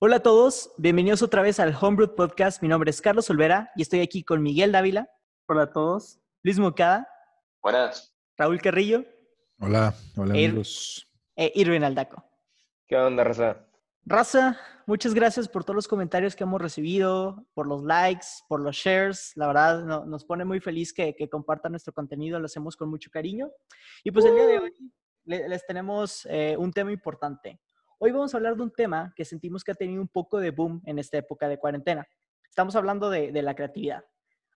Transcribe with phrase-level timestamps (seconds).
[0.00, 2.62] Hola a todos, bienvenidos otra vez al Homebrew Podcast.
[2.62, 5.10] Mi nombre es Carlos Olvera y estoy aquí con Miguel Dávila.
[5.46, 6.20] Hola a todos.
[6.42, 7.06] Luis Mocada.
[7.62, 8.14] Buenas.
[8.38, 9.04] Raúl Carrillo.
[9.58, 11.06] Hola, hola Ir- amigos.
[11.36, 12.24] E Irvin Aldaco.
[12.86, 13.66] ¿Qué onda, Raza?
[14.06, 18.74] Raza, muchas gracias por todos los comentarios que hemos recibido, por los likes, por los
[18.76, 19.32] shares.
[19.36, 22.88] La verdad, no- nos pone muy feliz que, que compartan nuestro contenido, lo hacemos con
[22.88, 23.50] mucho cariño.
[24.02, 24.72] Y pues el día de hoy
[25.24, 27.60] le- les tenemos eh, un tema importante.
[28.02, 30.52] Hoy vamos a hablar de un tema que sentimos que ha tenido un poco de
[30.52, 32.08] boom en esta época de cuarentena.
[32.48, 34.02] Estamos hablando de, de la creatividad.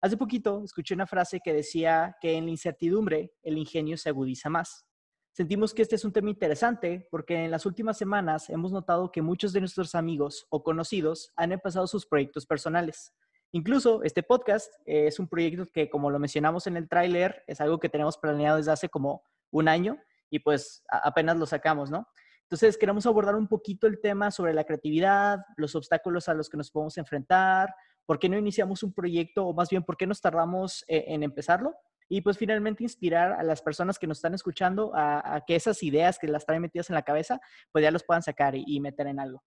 [0.01, 4.49] Hace poquito escuché una frase que decía que en la incertidumbre el ingenio se agudiza
[4.49, 4.87] más.
[5.33, 9.21] Sentimos que este es un tema interesante porque en las últimas semanas hemos notado que
[9.21, 13.13] muchos de nuestros amigos o conocidos han empezado sus proyectos personales.
[13.52, 17.79] Incluso este podcast es un proyecto que, como lo mencionamos en el tráiler, es algo
[17.79, 19.99] que tenemos planeado desde hace como un año
[20.30, 22.09] y pues apenas lo sacamos, ¿no?
[22.45, 26.56] Entonces queremos abordar un poquito el tema sobre la creatividad, los obstáculos a los que
[26.56, 27.74] nos podemos enfrentar,
[28.06, 31.22] por qué no iniciamos un proyecto o más bien por qué nos tardamos eh, en
[31.22, 31.74] empezarlo
[32.09, 35.82] y pues finalmente inspirar a las personas que nos están escuchando a, a que esas
[35.82, 37.40] ideas que las traen metidas en la cabeza,
[37.72, 39.42] pues ya los puedan sacar y, y meter en algo.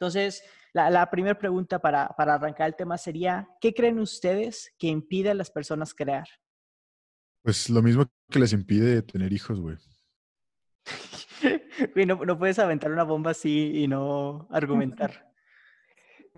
[0.00, 4.88] Entonces, la, la primera pregunta para, para arrancar el tema sería, ¿qué creen ustedes que
[4.88, 6.26] impide a las personas crear?
[7.42, 9.76] Pues lo mismo que les impide tener hijos, güey.
[11.94, 15.30] Güey, no, no puedes aventar una bomba así y no argumentar.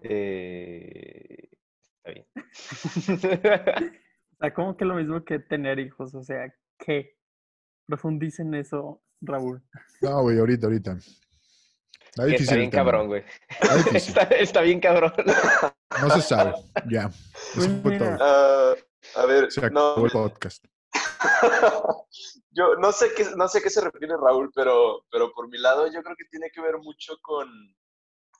[0.02, 1.48] Eh,
[1.80, 2.26] está bien.
[4.36, 7.16] O sea, como que lo mismo que tener hijos, o sea, ¿qué?
[7.86, 9.62] Profundicen eso, Raúl.
[10.02, 10.98] No, güey, ahorita, ahorita.
[12.10, 13.24] Está difícil bien cabrón, güey.
[13.48, 13.96] Está difícil.
[13.96, 15.12] Está, está bien cabrón.
[16.02, 16.52] No se sabe.
[16.90, 17.08] Ya.
[17.54, 18.16] Pues Eso fue mira.
[18.18, 18.18] todo.
[18.20, 18.74] Ah,
[19.22, 20.64] a ver, Se no, el podcast.
[22.56, 25.86] Yo no sé qué no sé qué se refiere Raúl, pero, pero por mi lado
[25.88, 27.48] yo creo que tiene que ver mucho con,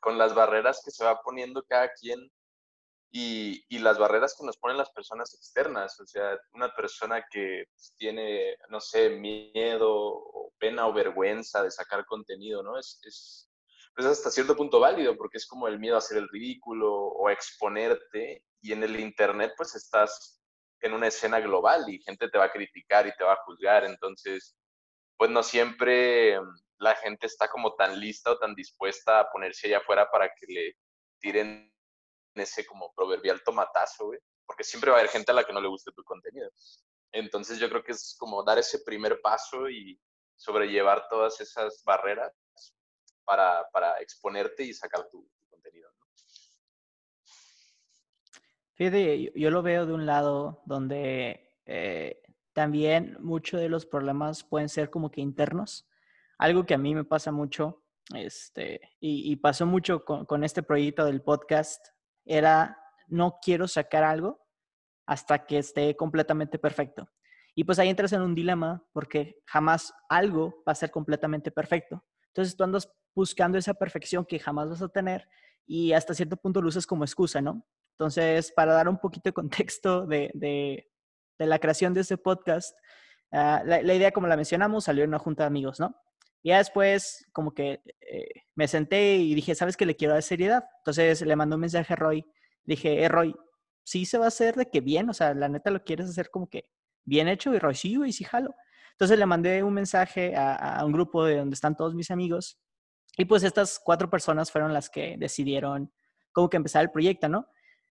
[0.01, 2.31] con las barreras que se va poniendo cada quien
[3.11, 6.01] y, y las barreras que nos ponen las personas externas.
[6.01, 10.23] O sea, una persona que pues, tiene, no sé, miedo
[10.59, 12.79] pena o vergüenza de sacar contenido, ¿no?
[12.79, 13.51] Es, es
[13.95, 17.29] pues hasta cierto punto válido porque es como el miedo a hacer el ridículo o
[17.29, 20.43] a exponerte y en el internet pues estás
[20.81, 23.85] en una escena global y gente te va a criticar y te va a juzgar,
[23.85, 24.57] entonces
[25.17, 26.39] pues no siempre
[26.79, 30.47] la gente está como tan lista o tan dispuesta a ponerse allá afuera para que
[30.47, 30.77] le
[31.19, 31.73] tiren
[32.35, 35.61] ese como proverbial tomatazo, güey, porque siempre va a haber gente a la que no
[35.61, 36.51] le guste tu contenido.
[37.13, 39.99] Entonces yo creo que es como dar ese primer paso y
[40.37, 42.33] sobrellevar todas esas barreras
[43.25, 45.91] para, para exponerte y sacar tu, contenido.
[48.77, 52.23] Fíjate, yo, lo veo de un lado donde eh,
[52.53, 55.89] también muchos de los problemas pueden ser como que internos.
[56.39, 57.83] Algo que a mí me pasa mucho,
[58.15, 61.89] este, y, y pasó mucho con, con este proyecto del podcast,
[62.27, 62.79] era
[63.09, 64.47] no quiero sacar algo
[65.07, 67.09] hasta que esté completamente perfecto.
[67.55, 72.05] Y pues ahí entras en un dilema porque jamás algo va a ser completamente perfecto.
[72.29, 75.27] Entonces tú andas buscando esa perfección que jamás vas a tener
[75.67, 77.67] y hasta cierto punto lo usas como excusa, ¿no?
[77.99, 80.87] Entonces, para dar un poquito de contexto de, de,
[81.39, 82.77] de la creación de este podcast,
[83.33, 85.97] uh, la, la, idea, como la mencionamos, salió en una junta de amigos, ¿no?
[86.43, 90.23] Y ya después, como que eh, me senté y dije, ¿sabes qué le quiero dar
[90.23, 90.65] seriedad?
[90.79, 92.25] Entonces le mandé un mensaje a Roy.
[92.65, 93.35] Dije, eh, Roy,
[93.83, 96.31] sí se va a hacer de que bien, o sea, la neta lo quieres hacer
[96.31, 96.71] como que
[97.05, 97.55] bien hecho.
[97.55, 98.55] Y Roy, sí, güey, sí, jalo.
[98.93, 102.61] Entonces le mandé un mensaje a, a un grupo de donde están todos mis amigos.
[103.17, 105.91] Y pues estas cuatro personas fueron las que decidieron
[106.33, 107.49] como que empezar el proyecto, ¿no?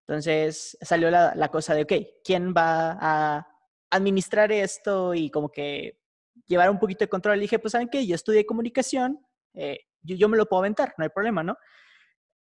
[0.07, 1.93] Entonces salió la, la, cosa de, ok,
[2.23, 3.47] ¿quién va a
[3.89, 5.99] administrar esto y como que
[6.45, 7.37] llevar un poquito de control?
[7.37, 8.05] Y dije, pues, ¿saben qué?
[8.05, 9.19] Yo estudié comunicación,
[9.55, 11.57] eh, yo, yo, me lo puedo aventar, no hay problema, ¿no?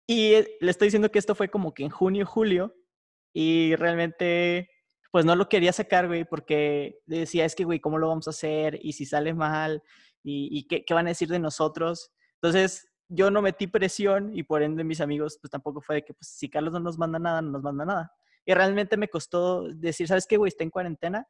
[0.07, 2.75] Y eh, le estoy diciendo que esto fue como que en junio, julio,
[3.33, 4.71] y realmente,
[5.11, 8.31] pues no lo quería sacar, güey, porque decía, es que, güey, ¿cómo lo vamos a
[8.31, 8.79] hacer?
[8.83, 9.83] Y si sale mal,
[10.23, 12.13] ¿y, y qué, qué van a decir de nosotros?
[12.35, 16.15] Entonces, yo no metí presión y por ende mis amigos pues tampoco fue de que
[16.15, 18.13] pues si Carlos no nos manda nada, no nos manda nada.
[18.45, 20.49] Y realmente me costó decir, ¿sabes qué, güey?
[20.49, 21.27] Está en cuarentena,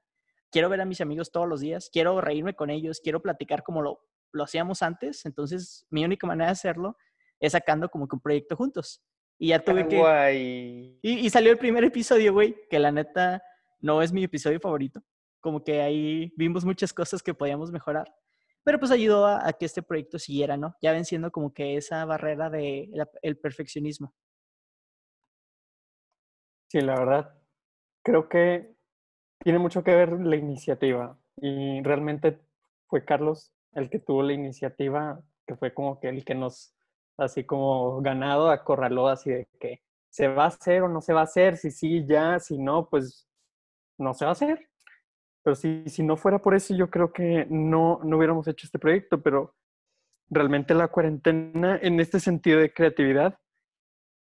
[0.50, 3.82] quiero ver a mis amigos todos los días, quiero reírme con ellos, quiero platicar como
[3.82, 4.00] lo,
[4.32, 5.24] lo hacíamos antes.
[5.24, 6.96] Entonces, mi única manera de hacerlo
[7.40, 9.02] es sacando como que un proyecto juntos.
[9.38, 9.98] Y ya tuve que...
[9.98, 10.98] Guay.
[11.02, 13.42] Y, y salió el primer episodio, güey, que la neta
[13.80, 15.02] no es mi episodio favorito.
[15.40, 18.12] Como que ahí vimos muchas cosas que podíamos mejorar
[18.66, 20.74] pero pues ayudó a, a, que este proyecto siguiera, ¿no?
[20.82, 24.12] Ya venciendo como que esa barrera del de el perfeccionismo.
[26.66, 27.32] Sí, la verdad,
[28.02, 28.74] creo que
[29.38, 32.40] tiene mucho que ver la iniciativa y realmente
[32.88, 36.74] fue Carlos el que tuvo la iniciativa, que fue como que el que nos
[37.18, 39.80] así como ganado, acorraló así de que
[40.10, 42.88] se va a hacer o no se va a hacer, si sí, ya, si no,
[42.88, 43.28] pues
[43.96, 44.68] no se va a hacer.
[45.46, 48.80] Pero si, si no fuera por eso, yo creo que no, no hubiéramos hecho este
[48.80, 49.54] proyecto, pero
[50.28, 53.38] realmente la cuarentena en este sentido de creatividad,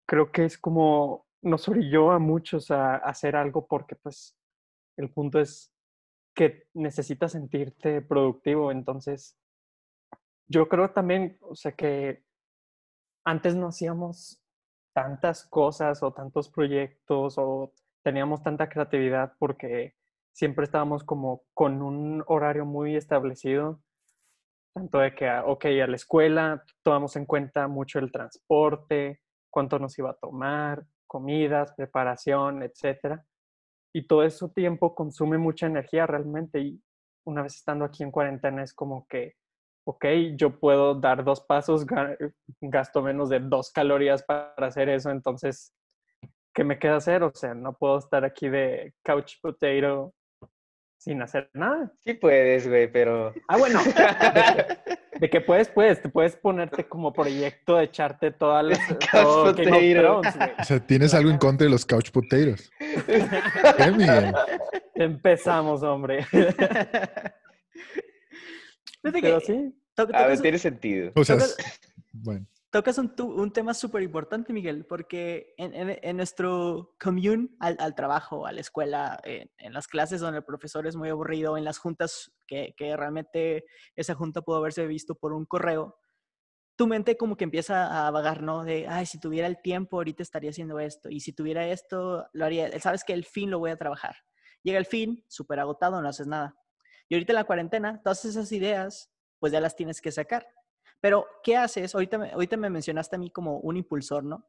[0.06, 4.36] creo que es como nos orilló a muchos a, hacer algo porque pues
[4.98, 5.72] el punto es
[6.34, 9.38] que necesitas sentirte productivo, entonces
[10.48, 12.24] yo creo también, o sea, que
[13.24, 14.38] antes no hacíamos
[14.92, 17.72] tantas cosas o tantos proyectos o
[18.02, 19.94] teníamos tanta creatividad porque
[20.36, 23.80] siempre estábamos como con un horario muy establecido,
[24.74, 29.98] tanto de que, ok, a la escuela tomamos en cuenta mucho el transporte, cuánto nos
[29.98, 33.24] iba a tomar, comidas, preparación, etcétera.
[33.94, 36.82] Y todo ese tiempo consume mucha energía realmente y
[37.24, 39.36] una vez estando aquí en cuarentena es como que,
[39.86, 40.04] ok,
[40.36, 41.86] yo puedo dar dos pasos,
[42.60, 45.74] gasto menos de dos calorías para hacer eso, entonces,
[46.52, 47.22] ¿qué me queda hacer?
[47.22, 50.12] O sea, no puedo estar aquí de couch potato
[50.98, 51.92] sin hacer nada.
[52.04, 53.32] Sí puedes, güey, pero...
[53.48, 53.80] Ah, bueno.
[55.20, 56.02] De, que puedes, puedes.
[56.02, 58.78] Te puedes ponerte como proyecto de echarte todas las...
[59.10, 60.22] Todo Game O
[60.64, 62.70] sea, ¿tienes algo en contra de los couch potatoes?
[62.78, 64.34] ¿Qué, Miguel?
[64.94, 66.26] Empezamos, hombre.
[69.02, 69.74] Pero sí.
[69.96, 71.12] A ver, tiene sentido.
[71.14, 71.38] O sea,
[72.12, 78.46] bueno tocas un, un tema súper importante, Miguel, porque en, nuestro commune al, al, trabajo,
[78.46, 82.32] a la escuela, en, las clases donde el profesor es muy aburrido, en las juntas
[82.46, 83.64] que, que, realmente
[83.94, 85.96] esa junta pudo haberse visto por un correo,
[86.76, 88.62] tu mente como que empieza a vagar, ¿no?
[88.62, 92.44] De, ay, si tuviera el tiempo, ahorita estaría haciendo esto, y si tuviera esto, lo
[92.44, 94.16] haría, sabes que el fin lo voy a trabajar.
[94.62, 96.54] Llega el fin, súper agotado, no haces nada.
[97.08, 100.46] Y ahorita en la cuarentena, todas esas ideas, pues ya las tienes que sacar.
[101.00, 101.94] Pero, ¿qué haces?
[101.94, 104.48] Ahorita me, ahorita me mencionaste a mí como un impulsor, ¿no?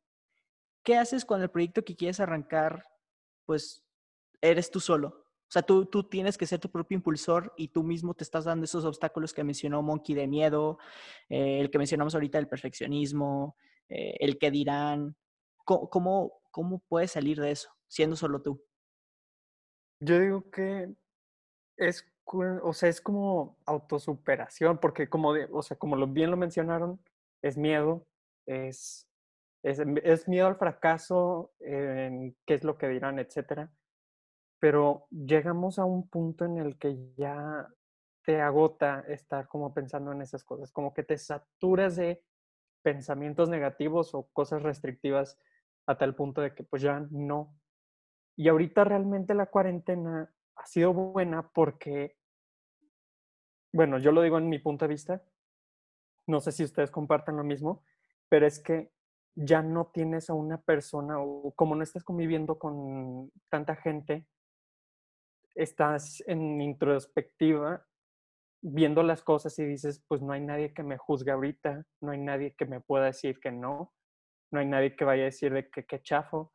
[0.84, 2.88] ¿Qué haces cuando el proyecto que quieres arrancar,
[3.46, 3.84] pues,
[4.42, 5.28] eres tú solo?
[5.50, 8.66] O sea, tú, tienes que ser tu propio impulsor y tú mismo te estás dando
[8.66, 10.78] esos obstáculos que mencionó Monkey de miedo,
[11.30, 13.56] eh, el que mencionamos ahorita del perfeccionismo,
[13.88, 15.16] eh, el que dirán.
[15.64, 18.62] ¿Cómo, ¿Cómo puedes salir de eso siendo solo tú?
[20.02, 20.94] Yo digo que
[21.78, 27.00] es o sea, es como autosuperación, porque como, o sea, como bien lo mencionaron,
[27.42, 28.06] es miedo,
[28.46, 29.08] es,
[29.64, 33.72] es, es miedo al fracaso, qué es lo que dirán, etcétera.
[34.60, 37.68] Pero llegamos a un punto en el que ya
[38.26, 42.22] te agota estar como pensando en esas cosas, como que te saturas de
[42.84, 45.40] pensamientos negativos o cosas restrictivas
[45.88, 47.56] a tal punto de que pues ya no.
[48.36, 52.17] Y ahorita realmente la cuarentena ha sido buena porque,
[53.74, 55.24] bueno, yo lo digo en mi punto de vista,
[56.28, 57.84] no sé si ustedes compartan lo mismo,
[58.30, 58.92] pero es que
[59.36, 64.26] ya no tienes a una persona o como no estás conviviendo con tanta gente,
[65.56, 67.86] estás en introspectiva
[68.62, 72.20] viendo las cosas y dices, pues no hay nadie que me juzgue ahorita, no hay
[72.20, 73.94] nadie que me pueda decir que no,
[74.52, 76.54] no hay nadie que vaya a decir de que, que chafo.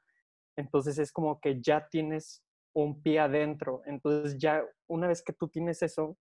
[0.57, 2.45] Entonces es como que ya tienes
[2.75, 3.83] un pie adentro.
[3.87, 6.19] Entonces ya una vez que tú tienes eso,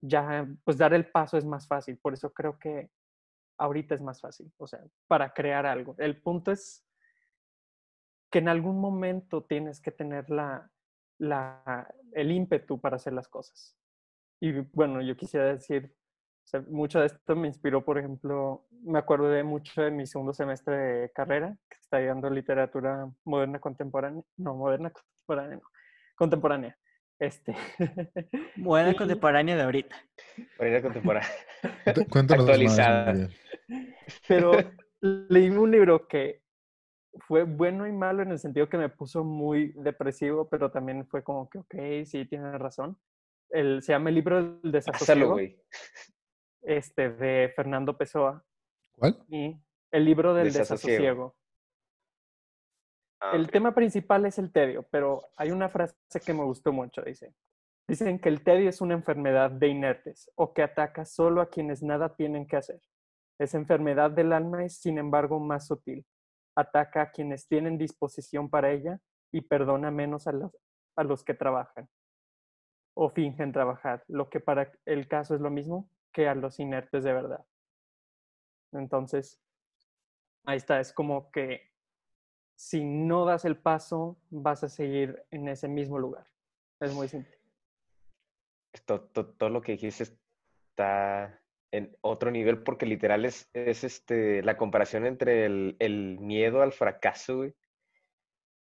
[0.00, 1.98] ya pues dar el paso es más fácil.
[1.98, 2.90] Por eso creo que
[3.58, 5.94] ahorita es más fácil, o sea, para crear algo.
[5.98, 6.86] El punto es
[8.30, 10.70] que en algún momento tienes que tener la,
[11.18, 13.76] la, el ímpetu para hacer las cosas.
[14.40, 15.94] Y bueno, yo quisiera decir,
[16.68, 20.76] mucho de esto me inspiró, por ejemplo, me acuerdo de mucho de mi segundo semestre
[20.76, 25.60] de carrera, que está dando literatura moderna contemporánea, no, moderna contemporánea,
[26.14, 26.78] contemporánea.
[27.18, 27.54] Este.
[28.56, 29.96] Moderna contemporánea de ahorita.
[30.58, 31.30] Moderna contemporánea.
[32.10, 33.28] Cuéntanos Actualizada.
[34.28, 34.52] Pero
[35.00, 36.42] leí un libro que
[37.26, 41.22] fue bueno y malo en el sentido que me puso muy depresivo, pero también fue
[41.22, 42.98] como que, ok, sí, tienes razón.
[43.48, 45.38] El, se llama el libro del desasosiego
[46.62, 48.44] este, de Fernando Pessoa.
[48.92, 49.24] ¿Cuál?
[49.28, 49.56] Y
[49.92, 51.34] el libro del desasosiego.
[51.36, 51.45] Ah,
[53.32, 53.50] el ok.
[53.50, 57.34] tema principal es el tedio, pero hay una frase que me gustó mucho, dice.
[57.88, 61.82] Dicen que el tedio es una enfermedad de inertes o que ataca solo a quienes
[61.82, 62.80] nada tienen que hacer.
[63.38, 66.04] Esa enfermedad del alma es, sin embargo, más sutil.
[66.56, 68.98] Ataca a quienes tienen disposición para ella
[69.30, 70.52] y perdona menos a los,
[70.96, 71.88] a los que trabajan
[72.96, 77.04] o fingen trabajar, lo que para el caso es lo mismo que a los inertes
[77.04, 77.44] de verdad.
[78.72, 79.38] Entonces,
[80.46, 81.70] ahí está, es como que
[82.56, 86.26] si no das el paso, vas a seguir en ese mismo lugar.
[86.80, 87.38] Es muy simple.
[88.84, 95.06] Todo, lo que dijiste está en otro nivel porque literal es, es este, la comparación
[95.06, 97.44] entre el, miedo al fracaso,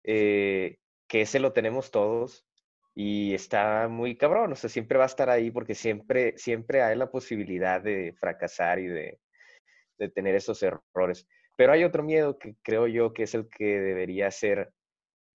[0.03, 0.77] eh,
[1.08, 2.48] que ese lo tenemos todos
[2.96, 6.96] y está muy cabrón, o sea, siempre va a estar ahí porque siempre, siempre hay
[6.96, 9.19] la posibilidad de fracasar y de
[10.13, 11.27] tener esos errores.
[11.59, 14.71] Pero hay otro miedo que creo yo que es el que debería ser,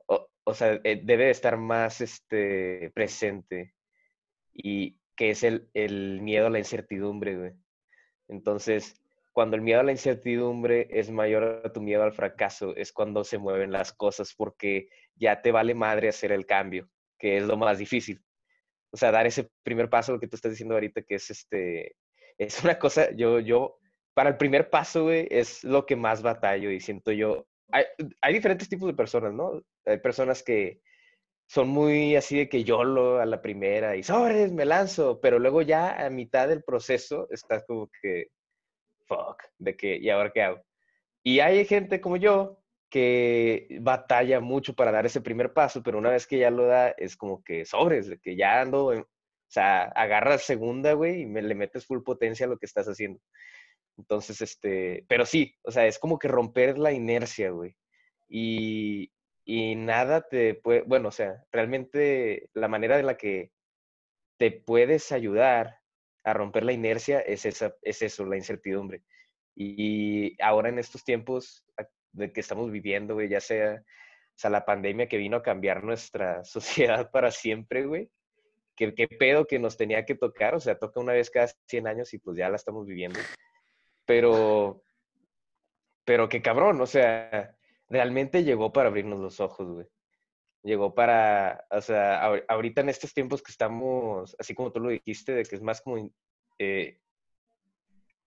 [0.07, 3.75] o, o sea, eh, debe de estar más este, presente
[4.51, 7.57] y que es el, el miedo a la incertidumbre.
[8.27, 8.99] Entonces,
[9.33, 13.23] cuando el miedo a la incertidumbre es mayor a tu miedo al fracaso, es cuando
[13.23, 16.89] se mueven las cosas porque ya te vale madre hacer el cambio,
[17.19, 18.25] que es lo más difícil.
[18.91, 21.97] O sea, dar ese primer paso, lo que tú estás diciendo ahorita, que es este,
[22.39, 23.79] es una cosa, yo, yo,
[24.15, 27.47] para el primer paso, güey, es lo que más batallo y siento yo.
[27.71, 29.63] Hay, diferentes tipos de personas, ¿no?
[29.85, 30.81] Hay personas que
[31.47, 35.39] son muy así de que yo lo a la primera y sobres, me lanzo, pero
[35.39, 38.29] luego ya a mitad del proceso estás como que,
[39.07, 40.63] fuck, de que, ¿y ahora qué hago?
[41.23, 46.11] Y hay gente como yo que batalla mucho para dar ese primer paso, pero una
[46.11, 49.07] vez que ya lo da, es como que sobres, de que ya ando, en- o
[49.55, 53.21] sea, agarras segunda, güey, y me, le metes full potencia a lo que estás haciendo.
[53.97, 57.77] Entonces, este, pero sí, o sea, es como que romper la inercia, güey.
[58.29, 59.13] Y,
[59.45, 63.53] y nada te puede, bueno, o sea, realmente la manera en la que
[64.39, 65.79] te puedes ayudar
[66.25, 69.03] a romper la inercia es, esa, es eso, la incertidumbre.
[69.55, 71.65] Y ahora en estos tiempos
[72.13, 75.85] de que estamos viviendo, güey, ya sea, o sea, la pandemia que vino a cambiar
[75.85, 78.11] nuestra sociedad para siempre, güey.
[78.77, 80.57] ¿Qué, qué pedo que nos tenía que tocar?
[80.57, 83.21] O sea, toca una vez cada 100 años y pues ya la estamos viviendo.
[84.07, 84.83] Pero,
[86.05, 87.57] pero qué cabrón, o sea,
[87.89, 89.87] realmente llegó para abrirnos los ojos, güey.
[90.63, 94.91] Llegó para, o sea, ahor- ahorita en estos tiempos que estamos, así como tú lo
[94.91, 96.11] dijiste, de que es más como
[96.59, 97.01] eh,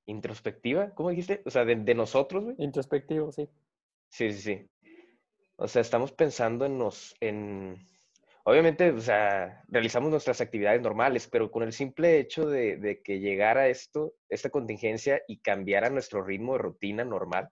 [0.05, 1.41] introspectiva, ¿cómo dijiste?
[1.45, 2.55] O sea, de, de nosotros, güey.
[2.59, 3.49] Introspectivo, sí.
[4.09, 4.69] Sí, sí, sí.
[5.57, 7.75] O sea, estamos pensando en nos, en,
[8.47, 13.67] obviamente, o sea, realizamos nuestras actividades normales, pero con el simple hecho de, que llegara
[13.67, 17.49] esto, esta contingencia y cambiara nuestro ritmo de rutina normal,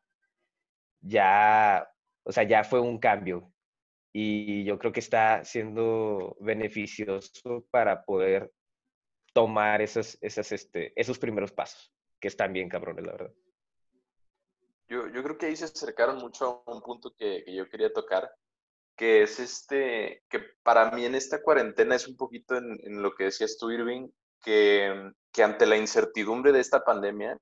[1.01, 1.85] ya,
[2.23, 3.51] o sea, ya fue un cambio.
[4.13, 8.49] Y yo creo que está siendo beneficioso para poder
[9.33, 13.33] tomar esas, esas, este, esos primeros pasos, que están bien cabrones, la verdad.
[14.87, 18.31] Yo, yo creo que ahí se acercaron mucho a un punto que yo quería tocar,
[18.95, 23.25] que es este, que para mí en esta cuarentena es un poquito en, lo que
[23.25, 24.09] decías tú, Irving,
[24.41, 27.37] que, que ante la incertidumbre de esta pandemia,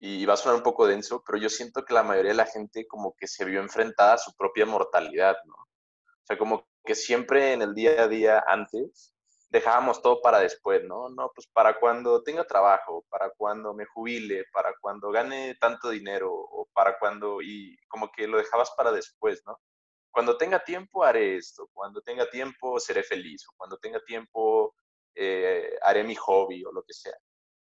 [0.00, 2.46] y va a sonar un poco denso, pero yo siento que la mayoría de la
[2.46, 5.54] gente como que se vio enfrentada a su propia mortalidad, ¿no?
[5.54, 9.12] O sea, como que siempre en el día a día antes
[9.50, 11.08] dejábamos todo para después, ¿no?
[11.08, 16.32] No, pues para cuando tenga trabajo, para cuando me jubile, para cuando gane tanto dinero
[16.32, 19.58] o para cuando, y como que lo dejabas para después, ¿no?
[20.18, 24.74] Cuando tenga tiempo haré esto, cuando tenga tiempo seré feliz o cuando tenga tiempo
[25.14, 27.16] eh, haré mi hobby o lo que sea.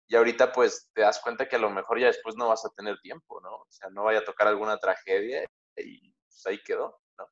[0.07, 2.71] Y ahorita pues te das cuenta que a lo mejor ya después no vas a
[2.71, 3.53] tener tiempo, ¿no?
[3.53, 5.45] O sea, no vaya a tocar alguna tragedia
[5.76, 7.29] y pues ahí quedó, ¿no?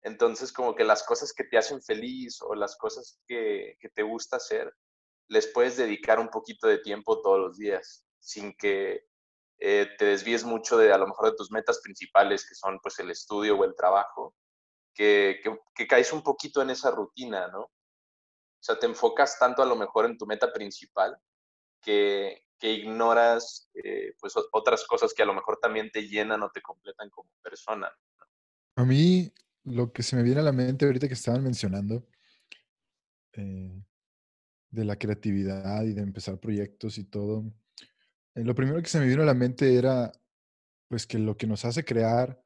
[0.00, 4.02] Entonces, como que las cosas que te hacen feliz o las cosas que, que, te
[4.02, 4.74] gusta hacer,
[5.28, 9.08] les puedes dedicar un poquito de tiempo todos los días, sin que
[9.58, 12.98] eh, te desvíes mucho de a lo mejor de tus metas principales, que son pues
[12.98, 14.34] el estudio o el trabajo,
[14.94, 15.40] que,
[15.74, 17.60] que, caes un poquito en esa rutina, ¿no?
[17.62, 21.16] O sea, te enfocas tanto a lo mejor en tu meta principal
[21.80, 26.50] que, que ignoras eh, pues otras cosas que a lo mejor también te llenan o
[26.50, 27.90] te completan como persona.
[28.76, 29.32] A mí
[29.64, 32.06] lo que se me viene a la mente ahorita que estaban mencionando
[33.32, 33.82] eh,
[34.70, 37.44] de la creatividad y de empezar proyectos y todo,
[38.44, 40.12] lo primero que se me vino a la mente era
[40.88, 42.42] pues que lo que nos hace crear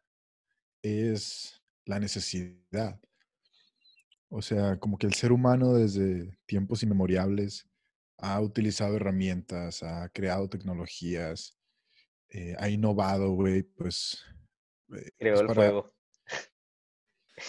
[0.83, 3.01] es la necesidad.
[4.29, 7.69] O sea, como que el ser humano desde tiempos inmemoriales
[8.19, 11.59] ha utilizado herramientas, ha creado tecnologías,
[12.31, 14.25] eh, ha innovado, güey, pues...
[14.95, 15.55] Eh, creó el para...
[15.55, 15.95] fuego.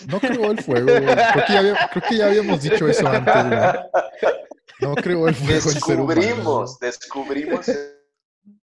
[0.08, 0.88] No creó el fuego.
[1.34, 3.36] Creo que, había, creo que ya habíamos dicho eso antes.
[3.36, 4.90] ¿no?
[4.90, 5.70] No creó el fuego.
[5.70, 7.68] Descubrimos, el descubrimos.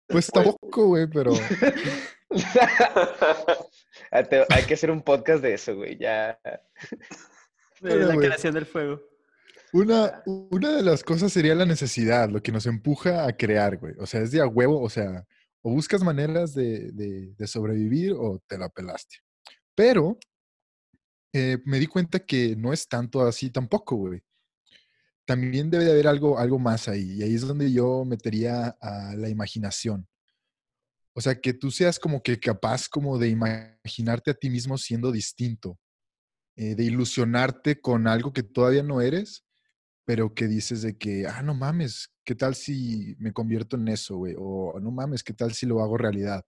[0.07, 1.33] Pues tampoco, güey, pero.
[4.11, 5.97] Hay que hacer un podcast de eso, güey.
[5.97, 6.39] Ya.
[7.81, 9.01] De la wey, creación del fuego.
[9.73, 13.93] Una, una de las cosas sería la necesidad, lo que nos empuja a crear, güey.
[13.99, 15.25] O sea, es de a huevo, o sea,
[15.61, 19.17] o buscas maneras de, de, de sobrevivir o te la pelaste.
[19.75, 20.17] Pero
[21.33, 24.21] eh, me di cuenta que no es tanto así tampoco, güey.
[25.27, 27.17] También debe de haber algo, algo más ahí.
[27.17, 30.07] Y ahí es donde yo metería a la imaginación.
[31.13, 35.11] O sea, que tú seas como que capaz como de imaginarte a ti mismo siendo
[35.11, 35.77] distinto,
[36.55, 39.43] eh, de ilusionarte con algo que todavía no eres,
[40.05, 44.15] pero que dices de que, ah, no mames, ¿qué tal si me convierto en eso,
[44.17, 44.35] güey?
[44.37, 46.45] O no mames, ¿qué tal si lo hago realidad?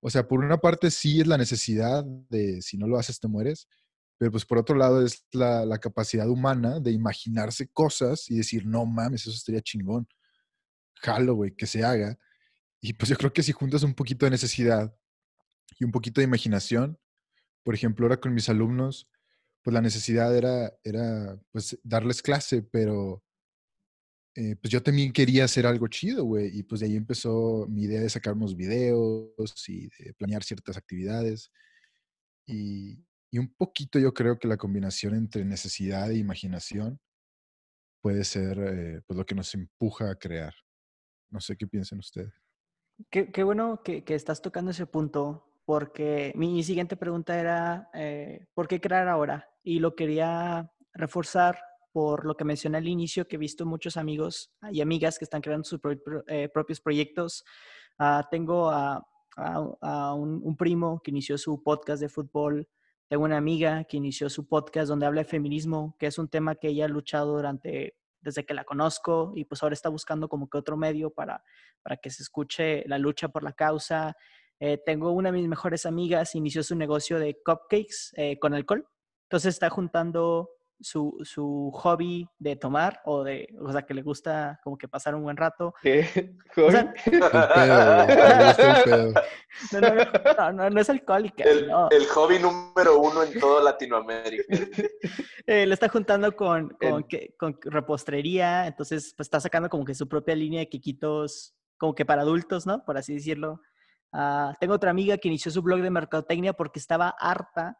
[0.00, 3.28] O sea, por una parte sí es la necesidad de si no lo haces te
[3.28, 3.68] mueres,
[4.18, 8.84] pero pues por otro lado es la, capacidad humana de imaginarse cosas y decir, no
[8.84, 10.08] mames, eso estaría chingón.
[10.96, 12.18] Jalo, güey, que se haga.
[12.80, 14.94] Y pues yo creo que si juntas un poquito de necesidad
[15.78, 16.98] y un poquito de imaginación,
[17.62, 19.08] por ejemplo, ahora con mis alumnos,
[19.62, 23.22] pues la necesidad era, era pues darles clase, pero
[24.34, 26.58] eh, pues yo también quería hacer algo chido, güey.
[26.58, 30.76] Y pues de ahí empezó mi idea de sacar unos videos y de planear ciertas
[30.76, 31.52] actividades.
[32.46, 37.00] Y, y un poquito yo creo que la combinación entre necesidad e imaginación
[38.00, 40.54] puede ser eh, pues lo que nos empuja a crear.
[41.30, 42.32] No sé qué piensan ustedes.
[43.10, 48.80] Qué, bueno que, estás tocando ese punto, porque mi siguiente pregunta era, eh, ¿por qué
[48.80, 49.48] crear ahora?
[49.62, 51.58] Y lo quería reforzar
[51.92, 55.40] por lo que mencioné al inicio, que he visto muchos amigos y amigas que están
[55.40, 55.80] creando sus
[56.26, 57.44] eh, propios proyectos.
[57.98, 59.04] Uh, tengo a,
[60.14, 62.68] un, primo que inició su podcast de fútbol
[63.08, 66.54] tengo una amiga que inició su podcast donde habla de feminismo, que es un tema
[66.56, 70.48] que ella ha luchado durante, desde que la conozco y pues ahora está buscando como
[70.50, 71.42] que otro medio para,
[71.82, 74.14] para que se escuche la lucha por la causa.
[74.60, 78.86] Eh, tengo una de mis mejores amigas, inició su negocio de cupcakes eh, con alcohol.
[79.24, 84.60] Entonces está juntando su, su, hobby de tomar o de, o sea, que le gusta
[84.62, 85.74] como que pasar un buen rato.
[85.82, 86.36] ¿Qué?
[86.56, 87.20] O sea, el
[89.72, 91.44] no, no, no, no, es alcohólica.
[91.44, 94.44] El, el, hobby número uno en toda Latinoamérica.
[95.46, 99.94] eh, le está juntando con, con, que, con, repostrería, entonces pues está sacando como que
[99.94, 102.84] su propia línea de quiquitos como que para adultos, ¿no?
[102.84, 103.60] Por así decirlo.
[104.12, 107.76] Uh, tengo otra amiga que inició su blog de mercadotecnia porque estaba harta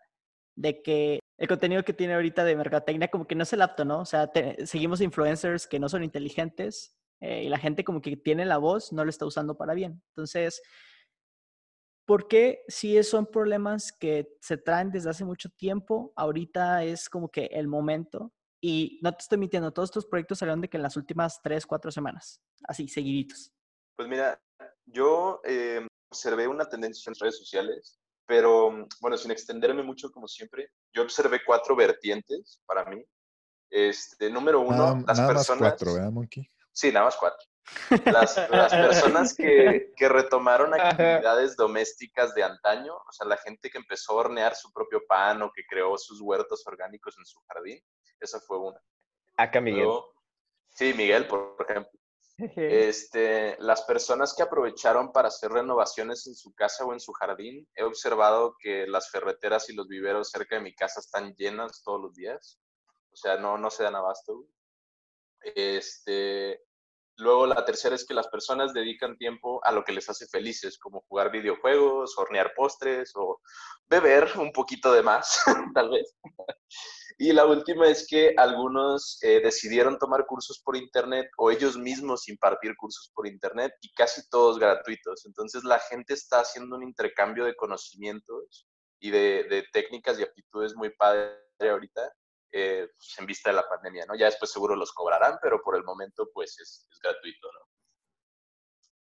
[0.57, 3.85] de que el contenido que tiene ahorita de mercadotecnia como que no es el apto,
[3.85, 4.01] ¿no?
[4.01, 4.31] O sea,
[4.64, 8.92] seguimos influencers que no son inteligentes eh, y la gente como que tiene la voz
[8.92, 10.03] no lo está usando para bien.
[10.11, 10.61] Entonces,
[12.05, 17.31] ¿por qué si son problemas que se traen desde hace mucho tiempo, ahorita es como
[17.31, 18.33] que el momento?
[18.61, 21.64] Y no te estoy mintiendo, todos estos proyectos salieron de que en las últimas tres,
[21.64, 23.53] cuatro semanas, así, seguiditos.
[23.96, 24.42] Pues mira,
[24.87, 30.71] yo eh, observé una tendencia en redes sociales pero bueno, sin extenderme mucho como siempre,
[30.93, 33.03] yo observé cuatro vertientes para mí.
[33.71, 35.61] Este, número uno, las nada personas...
[35.62, 36.51] Más cuatro, ¿verdad, Monkey?
[36.71, 37.49] Sí, nada más cuatro.
[38.05, 43.79] Las, las personas que, que, retomaron actividades domésticas de antaño, o sea, la gente que
[43.79, 47.83] empezó a hornear su propio pan o que creó sus huertos orgánicos en su jardín,
[48.21, 48.81] esa fue una.
[49.37, 49.88] Acá Miguel.
[50.71, 51.98] sí, Miguel, por ejemplo.
[52.38, 57.68] Este, las personas que aprovecharon para hacer renovaciones en su casa o en su jardín,
[57.74, 62.01] he observado que las ferreteras y los viveros cerca de mi casa están llenas todos
[62.01, 62.61] los días.
[63.11, 64.46] O sea, no, no se dan abasto.
[65.40, 66.62] Este,
[67.18, 70.78] luego la tercera es que las personas dedican tiempo a lo que les hace felices,
[70.78, 73.40] como jugar videojuegos, hornear postres o
[73.87, 75.40] beber un poquito de más,
[75.74, 76.16] tal vez.
[77.20, 82.28] Y la última es que algunos eh, decidieron tomar cursos por Internet o ellos mismos
[82.28, 85.26] impartir cursos por Internet y casi todos gratuitos.
[85.26, 88.68] Entonces la gente está haciendo un intercambio de conocimientos
[89.00, 92.12] y de, técnicas y aptitudes muy padre ahorita
[92.53, 94.15] eh, pues, en vista de la pandemia, ¿no?
[94.15, 97.69] Ya después seguro los cobrarán, pero por el momento pues es, es gratuito, ¿no?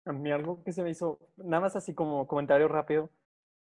[0.06, 3.10] A mí algo que se me hizo, nada más así como comentario rápido,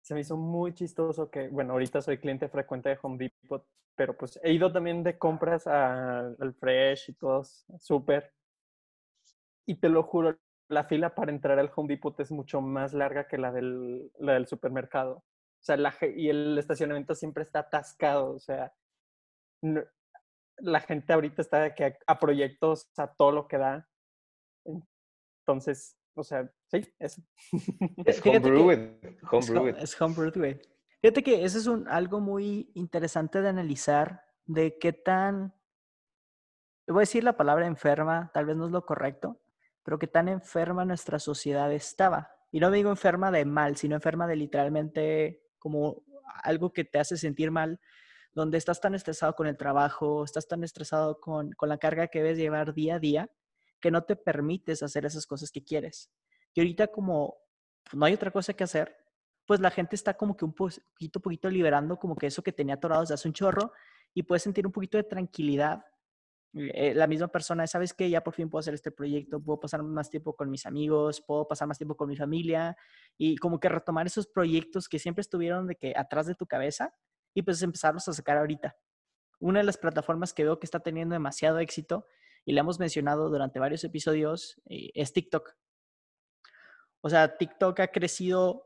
[0.02, 4.18] se me hizo muy chistoso que, bueno, ahorita soy cliente frecuente de Home Depot, pero
[4.18, 8.34] pues he ido también de compras al Fresh y todos, súper.
[9.66, 13.28] Y te lo juro, la fila para entrar al Home Depot es mucho más larga
[13.28, 15.18] que la del, la del supermercado.
[15.18, 18.34] O sea, la, y el estacionamiento siempre está atascado.
[18.34, 18.74] O sea,
[20.58, 23.90] la gente ahorita está que a, a proyectos a todo lo que da.
[25.46, 27.22] Entonces, o sea, sí, eso.
[28.06, 28.92] Es homebrewed.
[29.32, 30.62] Home es homebrewed, güey.
[31.02, 35.54] Fíjate que eso es un, algo muy interesante de analizar, de qué tan,
[36.88, 39.42] voy a decir la palabra enferma, tal vez no es lo correcto,
[39.84, 42.32] pero qué tan enferma nuestra sociedad estaba.
[42.52, 46.04] Y no digo enferma de mal, sino enferma de literalmente como
[46.44, 47.82] algo que te hace sentir mal,
[48.34, 52.20] donde estás tan estresado con el trabajo, estás tan estresado con, con la carga que
[52.20, 53.32] debes llevar día a día,
[53.80, 56.12] que no te permites hacer esas cosas que quieres.
[56.54, 57.38] Y ahorita como
[57.84, 58.96] pues, no hay otra cosa que hacer,
[59.46, 62.76] pues la gente está como que un poquito, poquito liberando como que eso que tenía
[62.76, 63.74] atorado desde hace un chorro
[64.14, 65.84] y puedes sentir un poquito de tranquilidad
[66.56, 68.10] eh, la misma persona, ¿sabes qué?
[68.10, 71.48] Ya por fin puedo hacer este proyecto, puedo pasar más tiempo con mis amigos, puedo
[71.48, 72.78] pasar más tiempo con mi familia
[73.18, 76.94] y como que retomar esos proyectos que siempre estuvieron de que atrás de tu cabeza
[77.34, 78.76] y pues empezarlos a sacar ahorita.
[79.40, 82.06] Una de las plataformas que veo que está teniendo demasiado éxito
[82.46, 85.56] y la hemos mencionado durante varios episodios eh, es TikTok.
[87.02, 88.66] O sea, TikTok ha crecido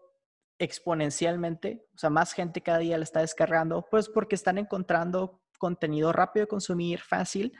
[0.60, 6.12] exponencialmente, o sea, más gente cada día la está descargando, pues porque están encontrando contenido
[6.13, 7.53] rápido de consumir, fácil,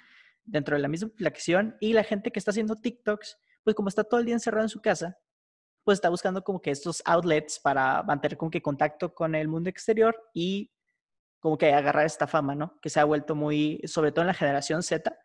[0.44, 4.04] dentro de la misma aplicación y la gente que está haciendo TikToks, pues como está
[4.04, 5.18] todo el día encerrado en su casa,
[5.84, 9.70] pues está buscando como que estos outlets para mantener como que contacto con el mundo
[9.70, 10.72] exterior y
[11.40, 12.80] como que agarrar esta fama, ¿no?
[12.82, 15.18] Que se ha vuelto muy, sobre todo en la generación Z,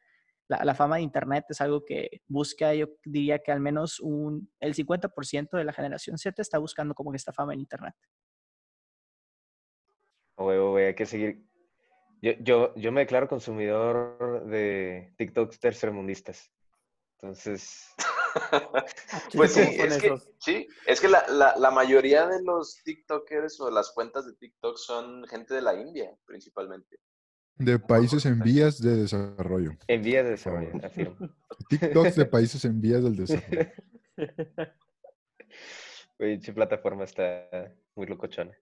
[0.49, 4.75] la, fama de Internet es algo que busca, yo diría que al menos un, el
[4.75, 7.95] 50% de la generación Z está buscando como que esta fama en Internet.
[10.37, 11.47] Oye, hay que seguir
[12.23, 16.53] yo, yo, yo me declaro consumidor de TikToks tercermundistas.
[17.19, 17.93] Entonces.
[19.35, 23.71] Pues sí es, que, sí, es que la, la, la, mayoría de los TikTokers o
[23.71, 26.99] las cuentas de TikTok son gente de la India, principalmente.
[27.57, 29.73] De países en vías de desarrollo.
[29.87, 30.73] En vías de desarrollo,
[31.69, 33.71] TikToks de países en vías del desarrollo.
[36.19, 37.49] Oye, plataforma está
[37.95, 38.57] muy locochona.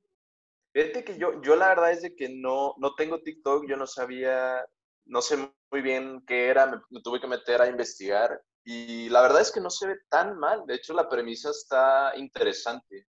[0.72, 3.86] Fíjate que yo, yo la verdad es de que no, no tengo TikTok, yo no
[3.86, 4.64] sabía,
[5.04, 5.36] no sé
[5.70, 9.60] muy bien qué era, me, tuve que meter a investigar y la verdad es que
[9.60, 13.08] no se ve tan mal, de hecho la premisa está interesante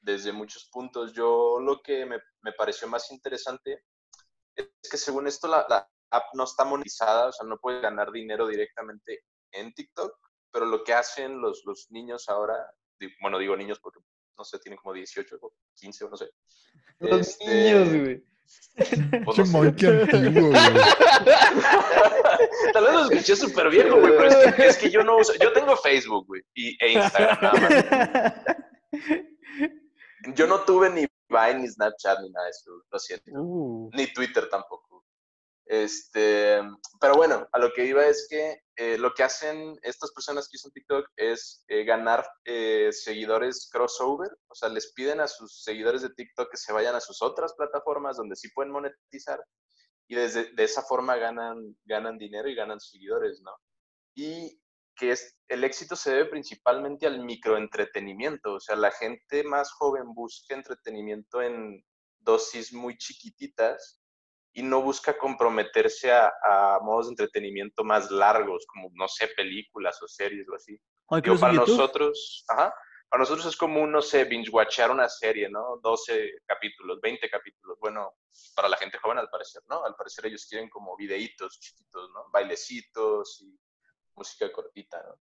[0.00, 1.12] desde muchos puntos.
[1.12, 3.84] Yo lo que me, me pareció más interesante
[4.54, 8.12] es que según esto la, la, app no está monetizada, o sea, no puede ganar
[8.12, 10.16] dinero directamente en TikTok,
[10.52, 12.54] pero lo que hacen los, los niños ahora,
[13.20, 14.00] bueno, digo niños porque
[14.38, 16.30] no sé, tienen como 18 o 15 o no sé.
[17.00, 18.24] Los este, niños, güey.
[19.24, 20.62] Pues no antiguo, güey.
[22.72, 25.32] Tal vez lo escuché súper viejo, güey, pero es que, es que, yo no uso,
[25.40, 28.34] yo tengo Facebook, güey, y, e Instagram nada más.
[30.34, 33.30] Yo no tuve ni Vine, ni Snapchat, ni nada de eso, lo siento.
[33.32, 33.90] Uh.
[33.94, 34.95] Ni Twitter tampoco.
[35.68, 36.60] Este,
[37.00, 40.56] pero bueno, a lo que iba es que eh, lo que hacen estas personas que
[40.56, 46.02] usan TikTok es eh, ganar eh, seguidores crossover, o sea, les piden a sus seguidores
[46.02, 49.42] de TikTok que se vayan a sus otras plataformas donde sí pueden monetizar
[50.08, 53.50] y desde de esa forma ganan, ganan dinero y ganan seguidores, ¿no?
[54.14, 54.60] Y
[54.94, 60.14] que es, el éxito se debe principalmente al microentretenimiento, o sea, la gente más joven
[60.14, 61.84] busca entretenimiento en
[62.20, 64.00] dosis muy chiquititas
[64.56, 70.08] y no busca comprometerse a, modos de entretenimiento más largos, como, no sé, películas o
[70.08, 70.80] series o así.
[71.08, 72.74] O para nosotros, ajá,
[73.10, 75.78] para nosotros es como, no sé, binge-watchar una serie, ¿no?
[75.82, 77.76] 12 capítulos, 20 capítulos.
[77.78, 78.14] Bueno,
[78.54, 79.84] para la gente joven al parecer, ¿no?
[79.84, 82.30] Al parecer ellos quieren como videitos chiquitos, ¿no?
[82.32, 83.54] Bailecitos y
[84.14, 85.20] música cortita, ¿no?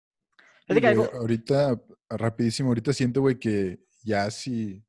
[1.13, 4.81] ahorita, rapidísimo, ahorita siento, güey, que ya si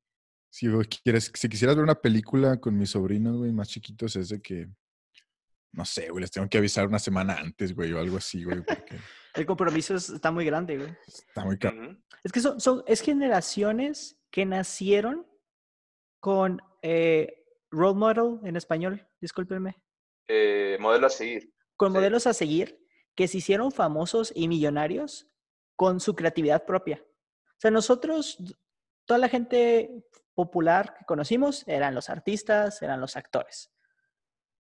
[0.56, 0.70] si,
[1.04, 4.70] quieres, si quisieras ver una película con mis sobrinos, güey, más chiquitos, es de que,
[5.74, 8.62] no sé, güey, les tengo que avisar una semana antes, güey, o algo así, güey.
[8.64, 8.98] Porque...
[9.34, 10.96] El compromiso está muy grande, güey.
[11.06, 11.98] Está muy caro.
[12.24, 15.28] Es que son, son, es generaciones que nacieron
[16.22, 19.76] con eh, role model en español, discúlpenme.
[20.30, 21.54] Eh, modelo a seguir.
[21.76, 22.80] Con modelos a seguir
[23.14, 25.28] que se hicieron famosos y millonarios
[25.76, 27.04] con su creatividad propia.
[27.06, 28.38] O sea, nosotros,
[29.06, 30.06] toda la gente
[30.36, 33.72] popular que conocimos eran los artistas, eran los actores.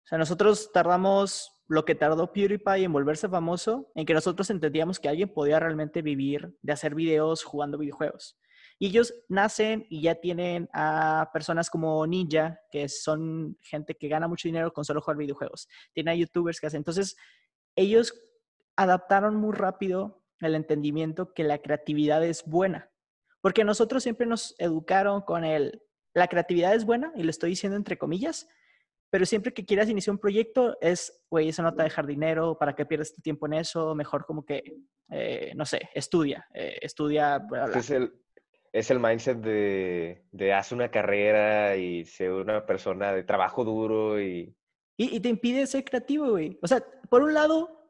[0.04, 5.00] O sea, nosotros tardamos lo que tardó PewDiePie en volverse famoso, en que nosotros entendíamos
[5.00, 8.38] que alguien podía realmente vivir de hacer videos jugando videojuegos.
[8.78, 14.28] Y ellos nacen y ya tienen a personas como Ninja, que son gente que gana
[14.28, 15.68] mucho dinero con solo jugar videojuegos.
[15.92, 16.78] Tienen a youtubers que hacen.
[16.78, 17.16] Entonces,
[17.76, 18.14] ellos
[18.76, 22.90] adaptaron muy rápido el entendimiento que la creatividad es buena.
[23.44, 25.82] Porque nosotros siempre nos educaron con el,
[26.14, 28.48] la creatividad es buena, y lo estoy diciendo entre comillas,
[29.10, 32.06] pero siempre que quieras iniciar un proyecto es, güey, eso no te va a dejar
[32.06, 33.94] dinero, ¿para qué pierdes tu tiempo en eso?
[33.94, 34.78] Mejor como que,
[35.10, 37.46] eh, no sé, estudia, eh, estudia.
[37.74, 38.14] Es el,
[38.72, 44.22] es el mindset de, de haz una carrera y ser una persona de trabajo duro
[44.22, 44.56] y...
[44.96, 46.58] Y, y te impide ser creativo, güey.
[46.62, 47.83] O sea, por un lado,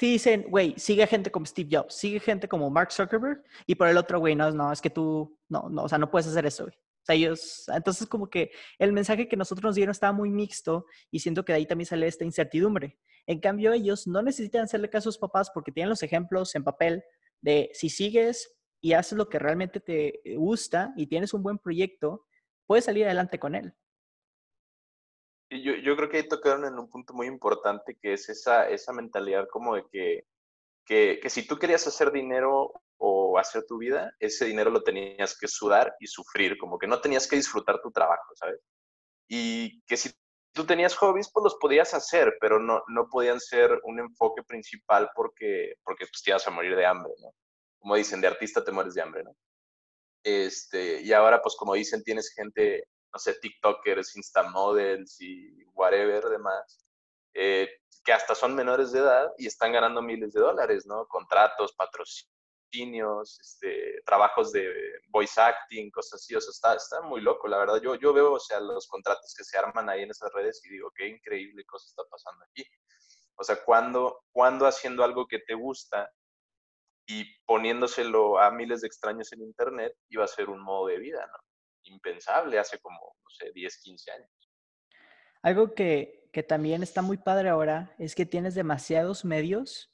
[0.00, 3.86] te dicen, güey, sigue gente como Steve Jobs, sigue gente como Mark Zuckerberg, y por
[3.86, 6.46] el otro, güey, no, no, es que tú, no, no, o sea, no puedes hacer
[6.46, 6.74] eso, güey.
[6.74, 10.86] O sea, ellos, entonces como que el mensaje que nosotros nos dieron estaba muy mixto
[11.10, 12.98] y siento que de ahí también sale esta incertidumbre.
[13.26, 16.64] En cambio, ellos no necesitan hacerle caso a sus papás porque tienen los ejemplos en
[16.64, 17.04] papel
[17.42, 22.24] de si sigues y haces lo que realmente te gusta y tienes un buen proyecto,
[22.66, 23.74] puedes salir adelante con él.
[25.50, 28.92] Yo, yo creo que ahí tocaron en un punto muy importante que es esa, esa
[28.92, 30.24] mentalidad como de que,
[30.84, 35.36] que, que si tú querías hacer dinero o hacer tu vida, ese dinero lo tenías
[35.38, 38.60] que sudar y sufrir, como que no tenías que disfrutar tu trabajo, ¿sabes?
[39.28, 40.10] Y que si
[40.52, 45.10] tú tenías hobbies, pues los podías hacer, pero no, no podían ser un enfoque principal
[45.14, 47.32] porque, porque pues, te ibas a morir de hambre, ¿no?
[47.78, 49.34] Como dicen, de artista te mueres de hambre, ¿no?
[50.22, 56.86] Este, y ahora, pues como dicen, tienes gente, no sé, TikTokers, Instamodels y whatever demás,
[57.34, 57.68] eh,
[58.04, 61.06] que hasta son menores de edad y están ganando miles de dólares, ¿no?
[61.06, 64.72] Contratos, patrocinios, este, trabajos de
[65.08, 67.80] voice acting, cosas así, o sea, está, está muy loco, la verdad.
[67.82, 70.70] Yo, yo veo, o sea, los contratos que se arman ahí en esas redes y
[70.70, 72.64] digo, qué increíble cosa está pasando aquí.
[73.36, 76.10] O sea, cuando, cuando haciendo algo que te gusta
[77.06, 81.26] y poniéndoselo a miles de extraños en Internet iba a ser un modo de vida,
[81.26, 81.49] ¿no?
[81.84, 84.30] Impensable hace como, no sé, 10, 15 años.
[85.42, 89.90] Algo que, que también está muy padre ahora es que tienes demasiados medios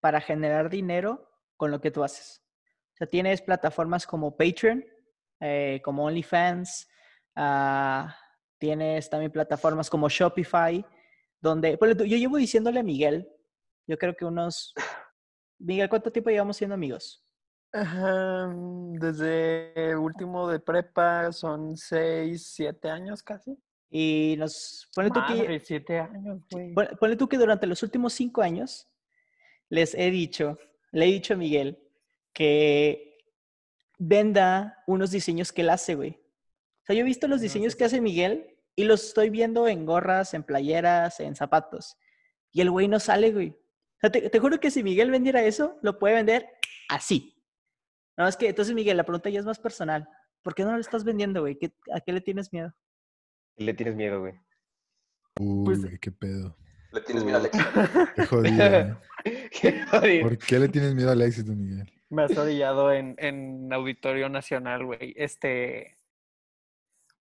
[0.00, 2.42] para generar dinero con lo que tú haces.
[2.94, 4.84] O sea, tienes plataformas como Patreon,
[5.40, 6.88] eh, como OnlyFans,
[7.36, 8.16] ah,
[8.58, 10.84] tienes también plataformas como Shopify,
[11.40, 13.28] donde, yo llevo diciéndole a Miguel,
[13.86, 14.74] yo creo que unos
[15.58, 17.24] Miguel, ¿cuánto tiempo llevamos siendo amigos?
[17.72, 18.52] Ajá,
[19.00, 23.56] desde el último de prepa son seis, siete años casi.
[23.90, 26.72] Y nos pone tú que siete años, güey.
[26.74, 28.88] pon- ponle tú que durante los últimos cinco años
[29.68, 30.58] les he dicho,
[30.92, 31.78] le he dicho a Miguel
[32.32, 33.18] que
[33.98, 36.10] venda unos diseños que él hace, güey.
[36.82, 39.30] O sea, yo he visto los No, diseños sí, que hace Miguel y los estoy
[39.30, 41.96] viendo en gorras, en playeras, en zapatos.
[42.50, 43.50] Y el güey no sale, güey.
[43.50, 46.48] O sea, te, te juro que si Miguel vendiera eso, lo puede vender
[46.88, 47.34] así.
[48.16, 50.08] No, es que entonces, Miguel, la pregunta ya es más personal.
[50.42, 51.56] ¿Por qué no lo estás vendiendo, güey?
[51.58, 52.74] ¿Qué- ¿A qué le tienes miedo?
[53.56, 54.34] Le tienes miedo, güey.
[55.40, 56.56] Uy, Pues- güey, qué pedo.
[56.92, 57.64] Le tienes miedo al éxito.
[58.16, 59.00] Qué jodido.
[59.50, 60.28] Qué jodido.
[60.28, 61.90] ¿Por qué le tienes miedo al éxito, Miguel?
[62.10, 65.14] Me has orillado en, en Auditorio Nacional, güey.
[65.16, 65.98] Este.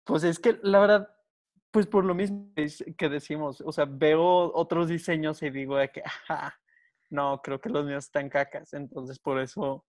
[0.04, 1.16] Pues es que la verdad,
[1.72, 5.90] pues por lo mismo es que decimos, o sea, veo otros diseños y digo de
[5.90, 6.60] que, ajá,
[7.10, 8.74] no, creo que los míos están cacas.
[8.74, 9.86] Entonces por eso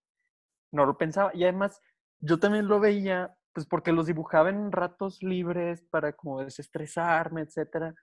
[0.73, 1.31] no lo pensaba.
[1.33, 1.79] Y además,
[2.19, 7.93] yo también lo veía, pues porque los dibujaba en ratos libres para como desestresarme, etcétera.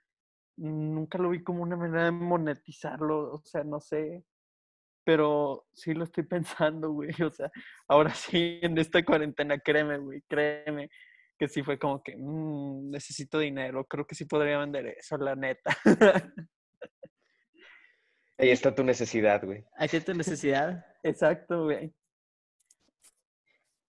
[0.57, 4.25] Nunca lo vi como una manera de monetizarlo, o sea, no sé
[5.05, 7.11] pero sí lo estoy pensando, güey.
[7.23, 7.51] O sea,
[7.89, 10.89] ahora sí, en esta cuarentena, créeme, güey, créeme,
[11.39, 15.35] que sí fue como que "Mm, necesito dinero, creo que sí podría vender eso, la
[15.35, 15.77] neta.
[18.39, 19.65] Ahí está tu necesidad, güey.
[19.77, 20.85] Ahí tiene tu necesidad.
[21.03, 21.93] Exacto, güey.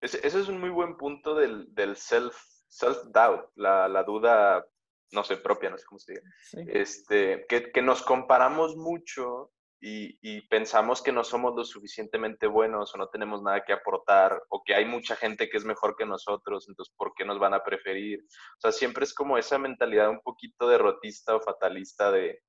[0.01, 2.35] Ese, ese es un muy buen punto del, del self,
[2.67, 4.65] self-doubt, la, la duda,
[5.11, 6.23] no sé, propia, no sé cómo se diga.
[6.41, 6.57] Sí.
[6.67, 12.93] Este, que, que nos comparamos mucho y, y pensamos que no somos lo suficientemente buenos
[12.93, 16.05] o no tenemos nada que aportar o que hay mucha gente que es mejor que
[16.05, 18.19] nosotros, entonces ¿por qué nos van a preferir?
[18.23, 22.41] O sea, siempre es como esa mentalidad un poquito derrotista o fatalista de,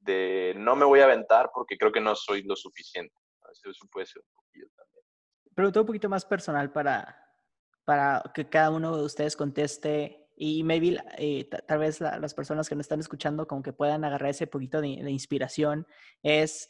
[0.00, 3.14] de no me voy a aventar porque creo que no soy lo suficiente.
[3.50, 4.93] Eso, eso puede ser un poquillo también.
[5.54, 7.16] Pregunta un poquito más personal para,
[7.84, 12.34] para que cada uno de ustedes conteste y maybe eh, ta- tal vez la- las
[12.34, 15.86] personas que nos están escuchando como que puedan agarrar ese poquito de, inspiración
[16.22, 16.68] es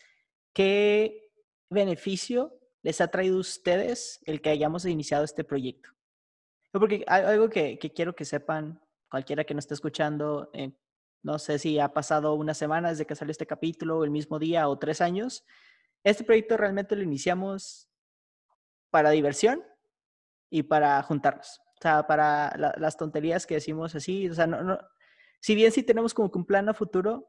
[0.52, 1.30] qué
[1.70, 5.90] beneficio les ha traído a ustedes el que hayamos iniciado este proyecto.
[6.72, 10.72] Porque algo que, que quiero que sepan, cualquiera que nos esté escuchando, eh,
[11.22, 14.68] no sé si ha pasado una semana desde que salió este capítulo, el mismo día
[14.68, 15.46] o tres años.
[16.02, 17.88] Este proyecto realmente lo iniciamos
[18.94, 19.61] para diversión
[20.50, 21.61] y para juntarnos.
[21.78, 24.28] O sea, para la- las tonterías que decimos así.
[24.30, 24.78] O sea, no, no,
[25.40, 27.28] si bien sí tenemos como que un plan a futuro,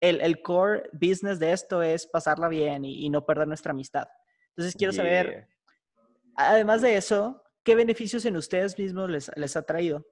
[0.00, 4.08] el, el core business de esto es pasarla bien y, y no perder nuestra amistad.
[4.56, 5.48] Entonces quiero saber, Yeah.
[6.36, 10.06] además de eso, ¿qué beneficios en ustedes mismos les, les ha traído?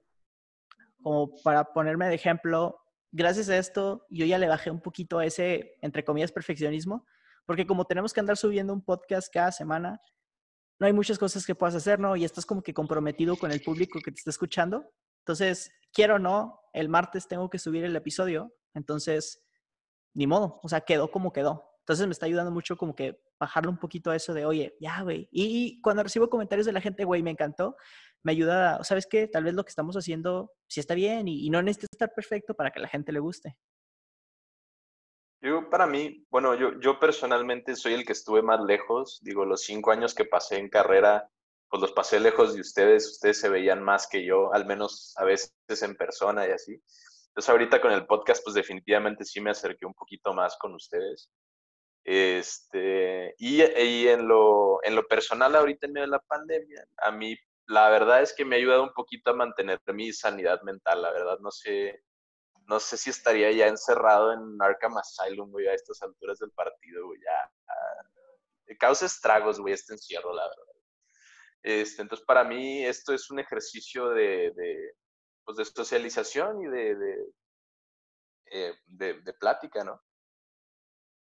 [1.01, 2.79] Como para ponerme de ejemplo,
[3.11, 7.03] gracias a esto yo ya le bajé un poquito a ese, entre comillas, perfeccionismo,
[7.47, 9.99] porque como tenemos que andar subiendo un podcast cada semana,
[10.79, 12.15] no hay muchas cosas que puedas hacer, ¿no?
[12.15, 14.91] Y estás como que comprometido con el público que te está escuchando.
[15.19, 19.43] Entonces, quiero o no, el martes tengo que subir el episodio, entonces,
[20.13, 21.63] ni modo, o sea, quedó como quedó.
[21.79, 25.01] Entonces me está ayudando mucho como que bajarle un poquito a eso de, oye, ya,
[25.01, 25.27] güey.
[25.31, 27.77] Y, cuando recibo comentarios de la gente, güey, me encantó,
[28.23, 29.27] me ayuda, ¿sabes qué?
[29.27, 32.55] Tal vez lo que estamos haciendo sí está bien y, y no necesita estar perfecto
[32.55, 33.57] para que la gente le guste.
[35.41, 39.19] Yo, para mí, bueno, yo, yo personalmente soy el que estuve más lejos.
[39.21, 41.29] Digo, los cinco años que pasé en carrera,
[41.69, 43.07] pues los pasé lejos de ustedes.
[43.07, 46.81] Ustedes se veían más que yo, al menos a veces en persona y así.
[47.29, 51.29] Entonces ahorita con el podcast, pues definitivamente sí me acerqué un poquito más con ustedes.
[52.03, 57.11] Este, y, y en, lo, en lo personal ahorita en medio de la pandemia, a
[57.11, 57.35] mí
[57.67, 61.11] la verdad es que me ha ayudado un poquito a mantener mi sanidad mental, la
[61.11, 62.01] verdad no sé,
[62.67, 67.07] no sé si estaría ya encerrado en Arkham Asylum, güey, a estas alturas del partido,
[67.07, 67.51] güey, ya.
[67.67, 70.63] Ah, causa estragos, güey, este encierro, la verdad.
[71.63, 74.95] Este, entonces, para mí, esto es un ejercicio de, de,
[75.45, 77.33] pues, de socialización y de, de,
[78.51, 80.01] eh, de, de plática, ¿no?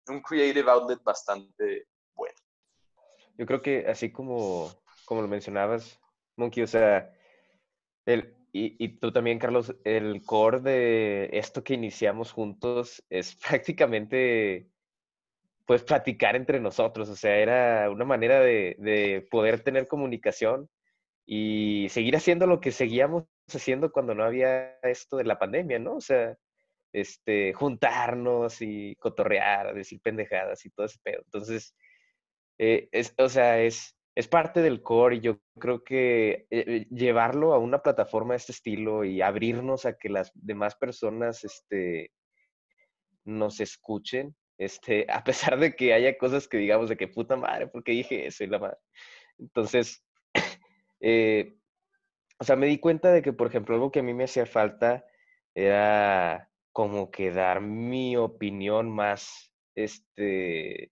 [0.08, 2.38] Un creative outlet bastante bueno.
[3.38, 4.72] Yo creo que así como,
[5.06, 6.00] como lo mencionabas,
[6.36, 7.14] Monkey, o sea,
[8.06, 14.70] el, y, y, tú también, Carlos, el core de esto que iniciamos juntos es prácticamente,
[15.66, 17.10] pues, platicar entre nosotros.
[17.10, 20.70] O sea, era una manera de, de poder tener comunicación
[21.26, 25.96] y seguir haciendo lo que seguíamos haciendo cuando no había esto de la pandemia, ¿no?
[25.98, 26.36] O sea,
[26.92, 31.22] este, juntarnos y cotorrear, decir pendejadas y todo ese pedo.
[31.26, 31.76] Entonces,
[32.58, 37.54] eh, es, o sea, es, es parte del core y yo creo que eh, llevarlo
[37.54, 42.12] a una plataforma de este estilo y abrirnos a que las demás personas este,
[43.24, 47.68] nos escuchen, este, a pesar de que haya cosas que digamos de que puta madre,
[47.68, 48.78] porque dije eso y la madre.
[49.38, 50.04] Entonces,
[51.00, 51.56] eh,
[52.38, 54.46] o sea, me di cuenta de que, por ejemplo, algo que a mí me hacía
[54.46, 55.06] falta
[55.56, 60.92] era como que dar mi opinión más, este,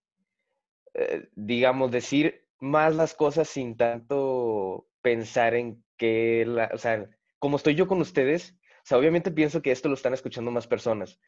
[0.94, 7.58] eh, digamos, decir más las cosas sin tanto pensar en que, la, o sea, como
[7.58, 11.20] estoy yo con ustedes, o sea, obviamente pienso que esto lo están escuchando más personas,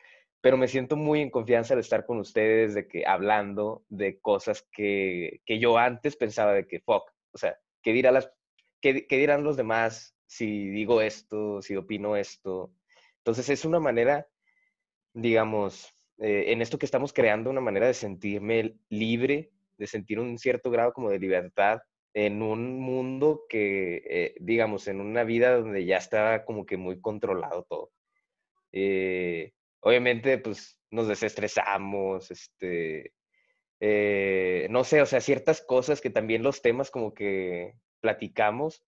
[0.42, 4.68] pero me siento muy en confianza de estar con ustedes, de que hablando de cosas
[4.72, 8.32] que, que yo antes pensaba de que, fuck, o sea, ¿qué, dirá las,
[8.82, 12.74] qué, qué dirán los demás si digo esto, si opino esto?
[13.18, 14.28] Entonces es una manera,
[15.14, 20.38] digamos, eh, en esto que estamos creando, una manera de sentirme libre de sentir un
[20.38, 21.80] cierto grado como de libertad
[22.14, 27.00] en un mundo que, eh, digamos, en una vida donde ya está como que muy
[27.02, 27.92] controlado todo.
[28.72, 33.14] Eh, obviamente, pues nos desestresamos, este,
[33.80, 38.84] eh, no sé, o sea, ciertas cosas que también los temas como que platicamos,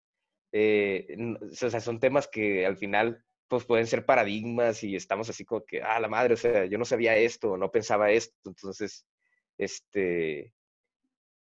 [0.53, 5.65] o sea, son temas que al final pues pueden ser paradigmas y estamos así como
[5.65, 9.05] que, ah, la madre, o sea, yo no sabía esto, no pensaba esto, entonces,
[9.57, 10.53] este,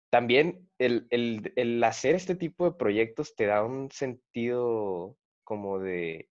[0.10, 6.30] también el, el, el, hacer este tipo de proyectos te da un sentido como de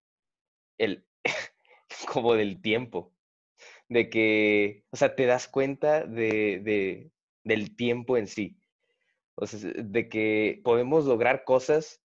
[0.79, 1.07] el
[2.13, 3.13] como del tiempo
[3.89, 7.11] de que o sea te das cuenta de, de,
[7.45, 8.59] del tiempo en sí.
[9.35, 12.03] O sea, de que podemos lograr cosas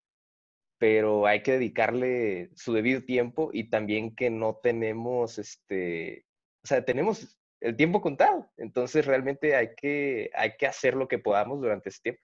[0.77, 6.25] pero hay que dedicarle su debido tiempo y también que no tenemos este
[6.63, 8.51] o sea tenemos el tiempo contado.
[8.57, 12.21] Entonces realmente hay que, hay que hacer lo que podamos durante ese tiempo.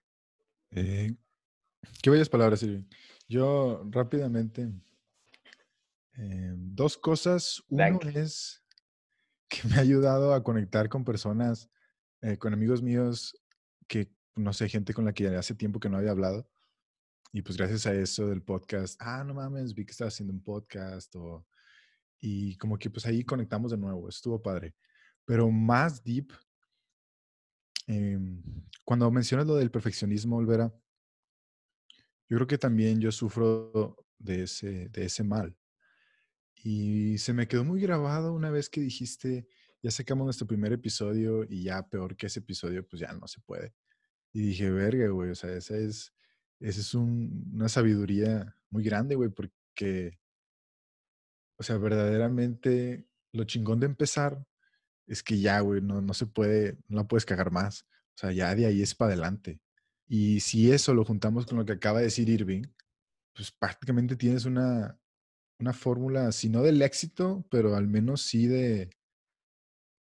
[0.72, 1.14] Eh,
[2.02, 2.84] qué bellas palabras, Silvia.
[3.26, 4.70] Yo rápidamente,
[6.18, 7.62] eh, dos cosas.
[7.68, 8.62] Uno es
[9.48, 11.70] que me ha ayudado a conectar con personas,
[12.20, 13.34] eh, con amigos míos
[13.88, 16.48] que, no sé, gente con la que hace tiempo que no había hablado.
[17.32, 20.42] Y pues gracias a eso del podcast, ah, no mames, vi que estaba haciendo un
[20.42, 21.46] podcast o...
[22.22, 24.74] Y como que pues ahí conectamos de nuevo, estuvo padre.
[25.30, 26.32] Pero más deep,
[27.86, 28.18] eh,
[28.84, 30.74] cuando mencionas lo del perfeccionismo, Olvera,
[32.28, 35.56] yo creo que también yo sufro de ese, de ese mal.
[36.64, 39.46] Y se me quedó muy grabado una vez que dijiste,
[39.80, 43.40] ya sacamos nuestro primer episodio y ya peor que ese episodio, pues ya no se
[43.40, 43.72] puede.
[44.32, 46.12] Y dije, verga, güey, o sea, esa es,
[46.58, 50.18] esa es un, una sabiduría muy grande, güey, porque,
[51.56, 54.44] o sea, verdaderamente lo chingón de empezar
[55.10, 57.82] es que ya, güey, no, no se puede, no la puedes cagar más.
[57.82, 59.60] O sea, ya de ahí es para adelante.
[60.06, 62.62] Y si eso lo juntamos con lo que acaba de decir Irving,
[63.34, 64.96] pues prácticamente tienes una,
[65.58, 68.90] una fórmula, si no del éxito, pero al menos sí de,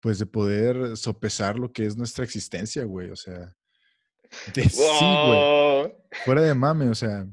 [0.00, 3.10] pues de poder sopesar lo que es nuestra existencia, güey.
[3.10, 3.56] O sea,
[4.54, 4.82] de, sí,
[5.26, 5.94] güey.
[6.24, 7.28] Fuera de mame, o sea,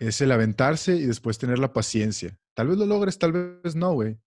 [0.00, 2.36] es el aventarse y después tener la paciencia.
[2.54, 4.18] Tal vez lo logres, tal vez no, güey.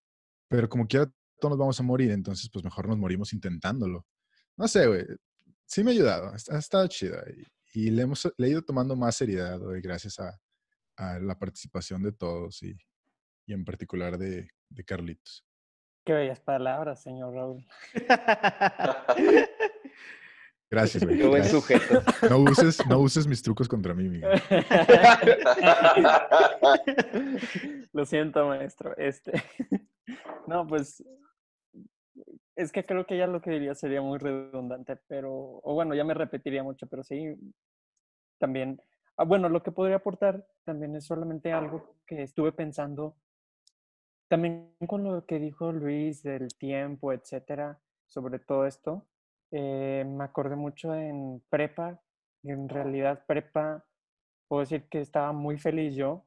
[0.48, 1.12] Pero como quiera,
[1.42, 4.06] todos nos vamos a morir, entonces pues mejor nos morimos intentándolo.
[4.56, 5.06] No sé, güey.
[5.66, 7.24] Sí me ha ayudado, ha, estado chida
[7.74, 10.40] y, le, hemos, le he ido tomando más seriedad, güey, gracias a,
[10.98, 12.78] a, la participación de todos y,
[13.48, 15.46] y en particular de, de, Carlitos.
[16.06, 17.66] Qué bellas palabras, señor Raúl.
[20.72, 21.18] Gracias, güey.
[21.18, 22.02] Qué buen sujeto.
[22.30, 24.42] No uses, no uses mis trucos contra mí, Miguel.
[27.92, 28.96] Lo siento, maestro.
[28.98, 29.44] Este.
[30.48, 31.04] No, pues
[32.56, 36.04] es que creo que ya lo que diría sería muy redundante, pero, o bueno, ya
[36.04, 37.36] me repetiría mucho, pero sí,
[38.38, 38.82] también,
[39.18, 43.16] ah, bueno, lo que podría aportar también es solamente algo que estuve pensando,
[44.28, 49.08] también con lo que dijo Luis del tiempo, etcétera, sobre todo esto,
[49.52, 52.02] eh, me acordé mucho en prepa,
[52.44, 53.86] en realidad prepa,
[54.48, 56.26] puedo decir que estaba muy feliz yo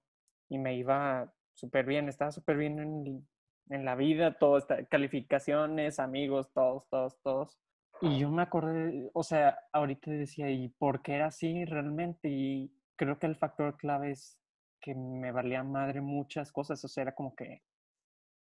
[0.49, 3.27] y me iba súper bien, estaba súper bien en,
[3.70, 7.58] en la vida, todo, está, calificaciones, amigos, todos, todos, todos.
[8.00, 12.28] Y yo me acordé, o sea, ahorita decía, ¿y por qué era así realmente?
[12.28, 14.38] Y creo que el factor clave es
[14.80, 17.62] que me valía madre muchas cosas, o sea, era como que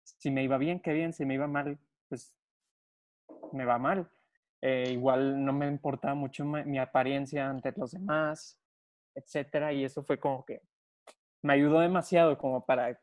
[0.03, 2.33] si me iba bien, qué bien, si me iba mal, pues
[3.51, 4.09] me va mal.
[4.61, 8.59] Eh, igual no me importaba mucho mi apariencia ante los demás,
[9.15, 10.61] etcétera, y eso fue como que
[11.41, 12.99] me ayudó demasiado como para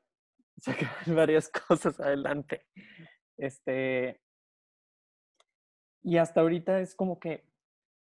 [0.61, 2.67] sacar varias cosas adelante.
[3.37, 4.21] Este,
[6.03, 7.45] y hasta ahorita es como que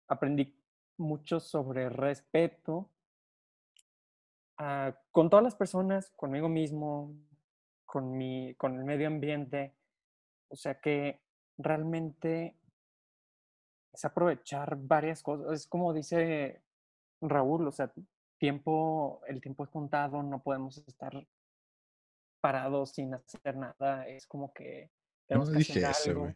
[0.08, 0.56] aprendí
[0.98, 2.90] mucho sobre respeto
[5.12, 7.16] con todas las personas, conmigo mismo,
[7.86, 9.74] con, mi, con el medio ambiente.
[10.50, 11.20] O sea que
[11.58, 12.56] realmente
[13.92, 15.52] es aprovechar varias cosas.
[15.52, 16.62] Es como dice
[17.22, 17.92] Raúl, o sea,
[18.38, 21.26] tiempo, el tiempo es contado, no podemos estar
[22.42, 24.06] parados sin hacer nada.
[24.08, 24.92] Es como que
[25.28, 26.34] tenemos no que dije hacer eso.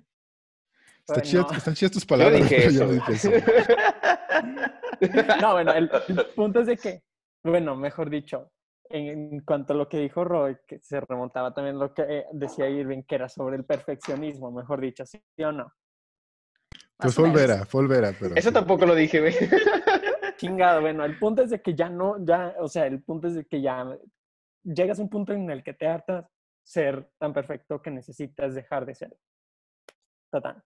[1.07, 3.29] Está chido, Están chidas tus palabras, yo dije yo no dije eso.
[5.41, 7.03] no, bueno, el, el, punto es de que,
[7.43, 8.51] bueno, mejor dicho,
[8.89, 13.03] en, cuanto a lo que dijo Roy, que se remontaba también lo que decía Irving,
[13.03, 15.71] que era sobre el perfeccionismo, mejor dicho, ¿sí o no?
[16.97, 18.35] Pues volverá, volverá, pero.
[18.35, 19.33] Eso tampoco lo dije, güey.
[20.37, 23.35] Chingado, bueno, el punto es de que ya no, ya, o sea, el punto es
[23.35, 23.85] de que ya
[24.65, 26.25] llegas a un punto en el que te hartas
[26.63, 29.17] ser tan perfecto que necesitas dejar de ser.
[30.31, 30.63] Tatán.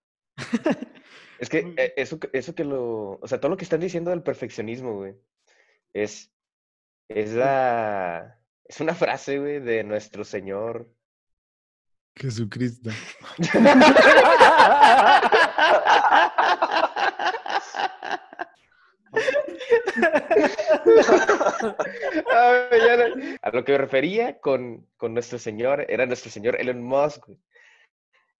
[1.40, 4.24] Es que eh, eso, eso que lo, o sea, todo lo que están diciendo del
[4.24, 5.16] perfeccionismo, güey,
[5.94, 6.32] es,
[7.08, 10.94] es la, es una frase, güey, de nuestro Señor.
[12.16, 12.90] Jesucristo.
[23.42, 27.30] a lo que me refería con, con, nuestro señor, era nuestro señor Elon Musk.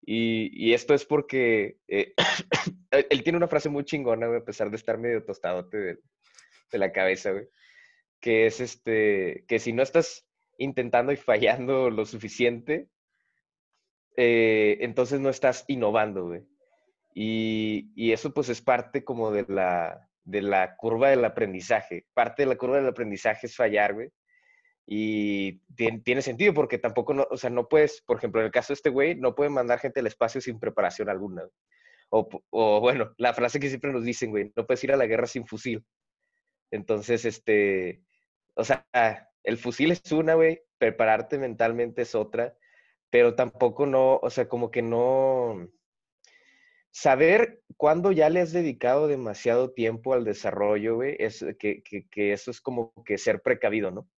[0.02, 2.14] Y, y esto es porque eh,
[2.90, 5.98] él tiene una frase muy chingona, a pesar de estar medio tostadote de,
[6.72, 7.32] la cabeza,
[8.20, 10.24] que es este, que si no estás
[10.56, 12.88] intentando y fallando lo suficiente,
[14.16, 16.42] eh, entonces no estás innovando, güey.
[17.12, 22.06] Y, y, eso pues es parte como de la, de la curva del aprendizaje.
[22.14, 24.10] Parte de la curva del aprendizaje es fallar, güey.
[24.86, 28.72] Y tiene, sentido porque tampoco, no, o sea, no puedes, por ejemplo, en el caso
[28.72, 31.44] de este güey, no puede mandar gente al espacio sin preparación alguna.
[32.08, 35.06] O, o, bueno, la frase que siempre nos dicen, güey, no puedes ir a la
[35.06, 35.84] guerra sin fusil.
[36.72, 38.02] Entonces, este,
[38.54, 38.86] o sea,
[39.44, 42.54] el fusil es una, güey, prepararte mentalmente es otra,
[43.10, 45.68] pero tampoco no, o sea, como que no,
[46.90, 52.50] saber cuándo ya le has dedicado demasiado tiempo al desarrollo, güey, es que, que, eso
[52.50, 54.08] es como que ser precavido, ¿no?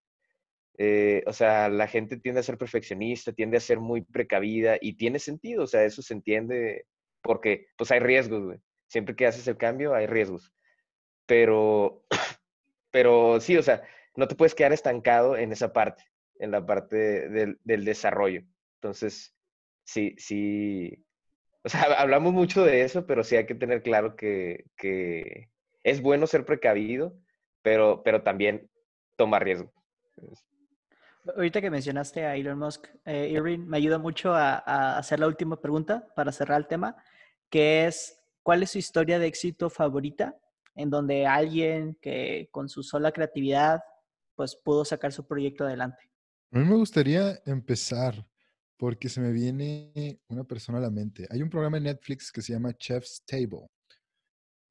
[0.79, 4.95] Eh, o sea, la gente tiende a ser perfeccionista, tiende a ser muy precavida y
[4.95, 6.87] tiene sentido, o sea, eso se entiende
[7.23, 8.59] porque pues hay riesgos, güey.
[8.89, 10.53] Siempre que haces el cambio hay riesgos.
[11.27, 12.05] Pero,
[12.91, 13.83] pero sí, o sea,
[14.17, 16.05] no te puedes quedar estancado en esa parte,
[16.39, 18.43] en la parte del desarrollo.
[18.81, 19.35] Entonces,
[19.85, 21.05] sí, sí,
[21.65, 25.51] o sea, hablamos mucho de eso, pero sí hay que tener claro que, que
[25.85, 27.17] es bueno ser precavido,
[27.63, 28.69] pero, pero también
[29.17, 29.73] tomar riesgo.
[31.37, 35.29] Ahorita que mencionaste a Elon Musk, eh, Irving, me ayuda mucho a, a, hacer la
[35.29, 36.97] última pregunta para cerrar el tema,
[37.49, 40.37] que es, ¿cuál es su historia de éxito favorita
[40.75, 43.83] en donde alguien que con su sola creatividad
[44.35, 46.11] pues pudo sacar su proyecto adelante?
[46.51, 48.27] A mí me gustaría empezar
[48.83, 51.29] porque se me viene una persona a la mente.
[51.31, 53.69] Hay un programa en Netflix que se llama Chef's Table.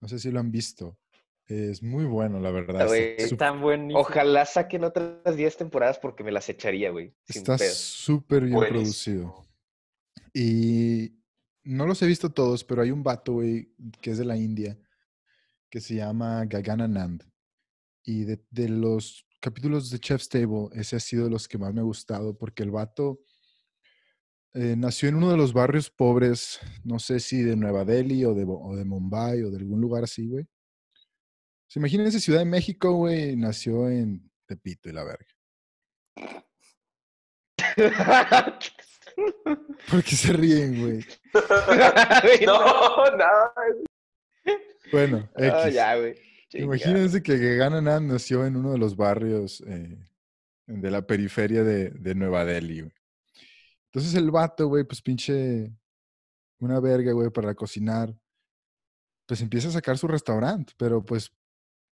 [0.01, 0.99] No sé si lo han visto.
[1.45, 2.93] Es muy bueno, la verdad.
[2.93, 4.01] Está, buenísimo.
[4.01, 7.15] Ojalá saquen otras 10 temporadas porque me las echaría, güey.
[7.25, 9.47] Está súper bien producido.
[10.33, 11.13] Y
[11.63, 14.77] no los he visto todos, pero hay un vato, güey, que es de la India,
[15.69, 17.23] que se llama Gagana Nand.
[18.03, 21.73] Y de, de los capítulos de Chef's Table, ese ha sido de los que más
[21.73, 23.21] me ha gustado porque el vato
[24.53, 28.33] eh, nació en uno de los barrios pobres, no sé si de Nueva Delhi o
[28.33, 30.45] de, o de Mumbai o de algún lugar así, güey.
[31.67, 35.25] Se imagínense Ciudad de México, güey, nació en Tepito y la verga.
[39.89, 41.05] ¿Por qué se ríen, güey?
[42.45, 43.53] no, nada.
[44.91, 45.73] Bueno, X.
[45.73, 46.15] ya, güey.
[46.53, 49.97] Imagínense que Gegananan nació en uno de los barrios eh,
[50.67, 52.93] de la periferia de, de Nueva Delhi, güey.
[53.93, 55.75] Entonces el vato, güey, pues pinche
[56.59, 58.15] una verga, güey, para cocinar.
[59.27, 61.31] Pues empieza a sacar su restaurante, pero pues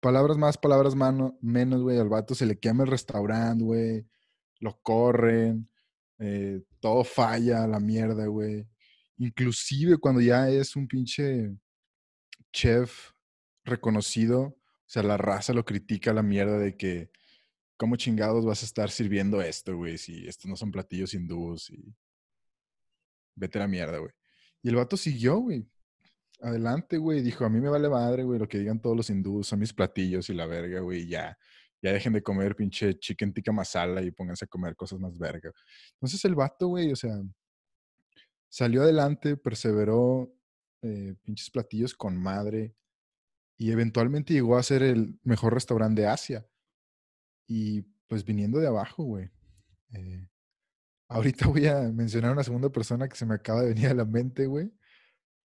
[0.00, 4.06] palabras más, palabras menos, güey, al vato se le quema el restaurante, güey.
[4.60, 5.68] Lo corren,
[6.18, 8.66] eh, todo falla la mierda, güey.
[9.18, 11.54] Inclusive cuando ya es un pinche
[12.52, 13.12] chef
[13.64, 17.10] reconocido, o sea, la raza lo critica la mierda de que,
[17.80, 19.96] ¿cómo chingados vas a estar sirviendo esto, güey?
[19.96, 21.96] Si estos no son platillos hindús y
[23.34, 24.12] vete a la mierda, güey.
[24.62, 25.66] Y el vato siguió, güey.
[26.42, 27.22] Adelante, güey.
[27.22, 29.72] Dijo, a mí me vale madre, güey, lo que digan todos los hindús, son mis
[29.72, 31.38] platillos y la verga, güey, ya.
[31.80, 35.50] Ya dejen de comer pinche chicken tikka masala y pónganse a comer cosas más verga.
[35.94, 37.14] Entonces el vato, güey, o sea,
[38.50, 40.30] salió adelante, perseveró,
[40.82, 42.74] eh, pinches platillos con madre
[43.56, 46.46] y eventualmente llegó a ser el mejor restaurante de Asia.
[47.50, 49.28] Y pues viniendo de abajo, güey.
[49.92, 50.24] Eh,
[51.08, 54.04] ahorita voy a mencionar una segunda persona que se me acaba de venir a la
[54.04, 54.70] mente, güey.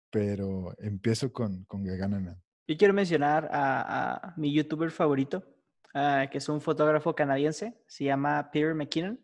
[0.09, 2.41] Pero empiezo con, con Gaganana.
[2.69, 5.43] Yo quiero mencionar a, mi youtuber favorito,
[5.93, 9.19] ah, que es un fotógrafo canadiense, se llama Peter McKinnon.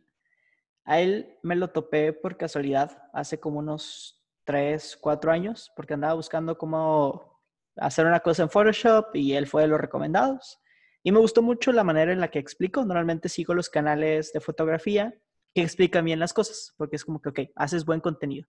[0.85, 6.15] A él me lo topé por casualidad hace como unos 3, 4 años, porque andaba
[6.15, 7.41] buscando cómo
[7.77, 10.59] hacer una cosa en Photoshop y él fue de los recomendados.
[11.07, 12.85] Y me gustó mucho la manera en la que explico.
[12.85, 15.15] Normalmente sigo los canales de fotografía
[15.55, 18.49] que explican bien las cosas, porque es como que, ok, haces buen contenido.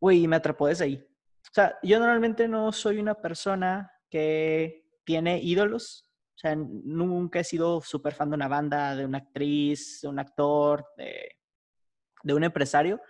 [0.00, 0.96] Güey, y me atrapó desde ahí.
[0.96, 6.08] O sea, yo normalmente no soy una persona que tiene ídolos.
[6.34, 10.18] O sea, nunca he sido súper fan de una banda, de una actriz, de un
[10.18, 11.36] actor, de,
[12.22, 13.00] de un empresario,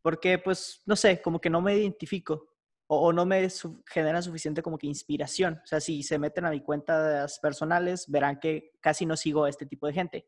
[0.00, 2.51] porque pues, no sé, como que no me identifico
[2.94, 5.60] o, no me su genera suficiente como que inspiración.
[5.64, 9.48] O sea, si se meten a mi cuentas personales, verán que casi no sigo a
[9.48, 10.26] este tipo de gente.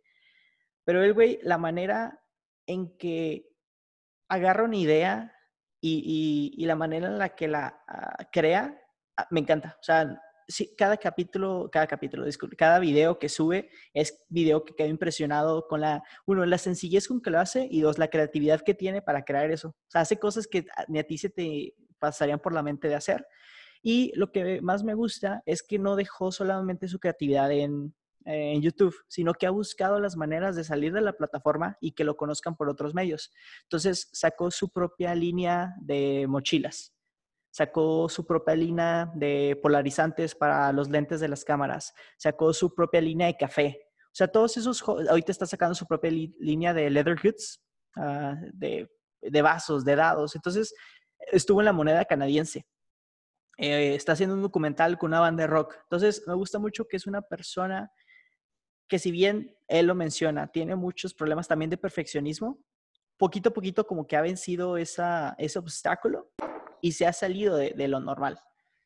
[0.85, 2.23] Pero el güey, la manera
[2.67, 3.51] en que
[4.29, 5.35] agarra una idea
[5.81, 8.81] y, la manera en la que la uh, crea,
[9.19, 9.77] uh, me encanta.
[9.79, 12.25] O sea, sí, cada capítulo, cada capítulo,
[12.57, 17.21] cada video que sube es video que quedo impresionado con la, uno, la sencillez con
[17.21, 19.69] que lo hace y dos, la creatividad que tiene para crear eso.
[19.69, 22.95] O sea, hace cosas que ni a ti se te pasarían por la mente de
[22.95, 23.27] hacer.
[23.83, 28.63] Y lo que más me gusta es que no dejó solamente su creatividad en, en
[28.63, 32.17] YouTube, sino que ha buscado las maneras de salir de la plataforma y que lo
[32.17, 33.33] conozcan por otros medios.
[33.65, 36.95] Entonces sacó su propia línea de mochilas,
[37.51, 43.01] sacó su propia línea de polarizantes para los lentes de las cámaras, sacó su propia
[43.01, 43.81] línea de café.
[44.07, 47.61] O sea, todos esos, ahorita está sacando su propia línea de leather goods,
[47.97, 48.89] uh, de,
[49.21, 50.37] de vasos, de dados.
[50.37, 50.73] Entonces,
[51.33, 52.67] estuvo en la moneda canadiense.
[53.57, 55.77] Eh, está haciendo un documental con una banda de rock.
[55.83, 57.93] Entonces, me gusta mucho que es una persona
[58.89, 62.59] que si bien él lo menciona, tiene muchos problemas también de perfeccionismo,
[63.17, 66.31] poquito a poquito como que ha vencido esa, ese obstáculo
[66.81, 68.41] y se ha salido de, de, lo normal.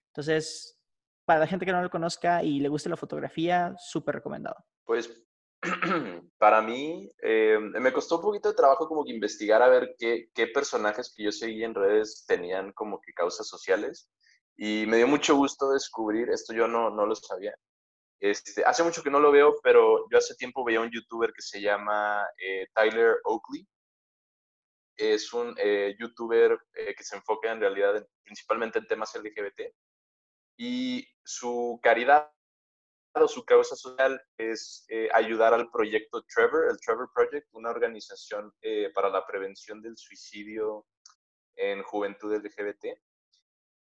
[0.09, 0.79] Entonces,
[1.25, 4.57] para la gente que no lo conozca y le guste la fotografía, súper recomendado.
[4.85, 5.28] Pues
[6.39, 10.29] para mí eh, me costó un poquito de trabajo como que investigar a ver qué,
[10.55, 14.09] personajes que yo seguía en redes tenían como que causas sociales
[14.57, 17.55] y me dio mucho gusto descubrir, esto yo no, no lo sabía,
[18.21, 21.43] este, hace mucho que no lo veo, pero yo hace tiempo veía un youtuber que
[21.43, 23.67] se llama eh, Tyler Oakley.
[24.97, 29.73] Es un eh, youtuber eh, que se enfoca en realidad en, principalmente en temas LGBT.
[30.57, 32.33] Y su caridad
[33.27, 38.91] su causa social es eh, ayudar al proyecto Trevor, el Trevor Project, una organización eh,
[38.95, 40.87] para la prevención del suicidio
[41.57, 42.99] en juventud LGBT.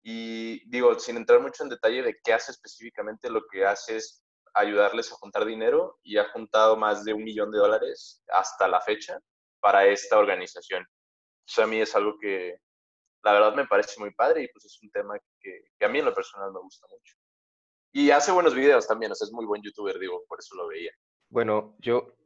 [0.02, 4.22] Y digo, sin entrar mucho en detalle de qué hace específicamente, lo que hace es
[4.52, 8.80] ayudarles a juntar dinero y ha juntado más de un millón de dólares hasta la
[8.80, 9.18] fecha
[9.60, 10.86] para esta organización.
[11.46, 12.58] Sea, a mí es algo que
[13.22, 15.98] la verdad me parece muy padre y pues es un tema que, que a mí
[15.98, 17.16] en lo personal me gusta mucho.
[17.96, 20.66] Y hace buenos videos también, o sea, es muy buen youtuber, digo, por eso lo
[20.66, 20.90] veía.
[21.28, 22.16] Bueno, yo,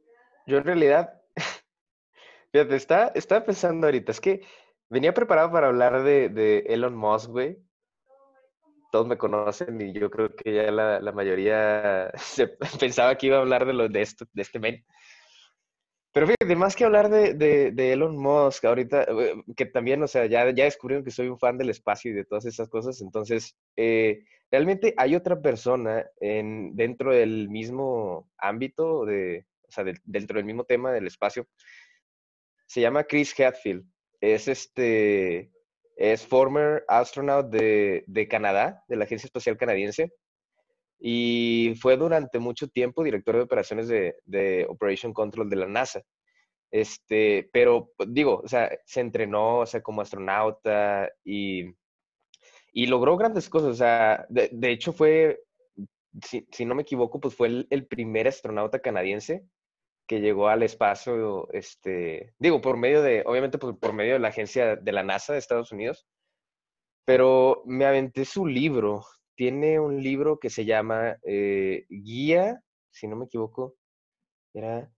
[0.47, 1.21] yo en realidad,
[2.51, 4.41] fíjate, está, estaba pensando ahorita, es que
[4.89, 7.59] venía preparado para hablar de, de Elon Musk, güey,
[8.91, 12.47] todos me conocen y yo creo que ya la, la mayoría se,
[12.79, 14.83] pensaba que iba a hablar de, lo, de, esto, de este men.
[16.11, 17.35] Pero fíjate, más que hablar de,
[17.71, 19.05] de, Elon Musk, ahorita,
[19.55, 22.25] que también, o sea, ya, ya descubrieron que soy un fan del espacio y de
[22.25, 29.45] todas esas cosas, entonces, eh, realmente hay otra persona en, dentro del mismo ámbito, de,
[29.67, 31.47] o sea, de, dentro del mismo tema del espacio,
[32.65, 33.85] se llama Chris Hadfield.
[34.19, 35.51] Es este,
[35.95, 40.11] es former astronaut de, de Canadá, de la Agencia Espacial Canadiense
[40.99, 46.01] y fue durante mucho tiempo director de operaciones de, de, Operation Control de la NASA.
[46.71, 51.65] Este, pero pues, digo, o sea, se entrenó, o sea, como astronauta y,
[52.73, 53.69] y logró grandes cosas.
[53.71, 55.41] O sea, de, de hecho fue,
[56.23, 59.45] si, si, no me equivoco, pues fue el, el, primer astronauta canadiense
[60.05, 64.29] que llegó al espacio, este, digo, por medio de, obviamente pues, por medio de la
[64.29, 66.07] agencia de la NASA de Estados Unidos,
[67.05, 69.05] pero me aventé su libro
[69.39, 72.61] tiene un libro que se llama eh, Guía,
[72.91, 73.77] si no me equivoco,
[74.53, 74.91] era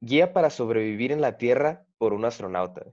[0.00, 2.86] Guía para sobrevivir en la Tierra por un astronauta.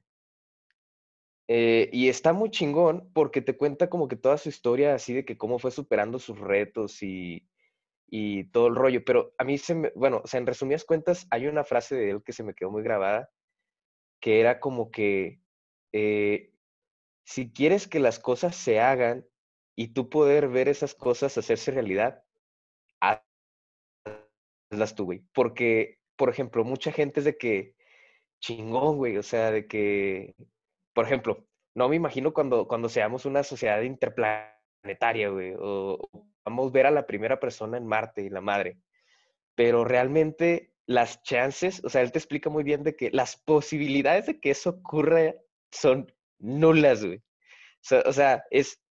[1.47, 5.23] Eh, y está muy chingón porque te cuenta como que toda su historia así de
[5.23, 7.47] que cómo fue superando sus retos y,
[8.07, 9.01] y todo el rollo.
[9.05, 12.23] Pero a mí se bueno, o sea, en resumidas cuentas, hay una frase de él
[12.25, 13.29] que se me quedó muy grabada,
[14.19, 15.39] que era como que
[15.93, 16.51] eh,
[17.23, 19.25] si quieres que las cosas se hagan,
[19.79, 22.21] y tú poder ver esas cosas hacerse realidad,
[22.99, 25.23] hazlas tú, güey.
[25.31, 27.75] Porque, por ejemplo, mucha gente es de que,
[28.41, 30.35] chingón, güey, o sea, de que,
[30.93, 36.09] por ejemplo, no me imagino cuando, cuando seamos una sociedad interplanetaria, güey, o
[36.43, 38.81] vamos a ver a la primera persona en Marte y la madre.
[39.55, 44.25] Pero realmente las chances, o sea, él te explica muy bien de que las posibilidades
[44.25, 45.35] de que eso ocurra
[45.71, 47.23] son nulas, güey.
[48.05, 48.81] O sea, es,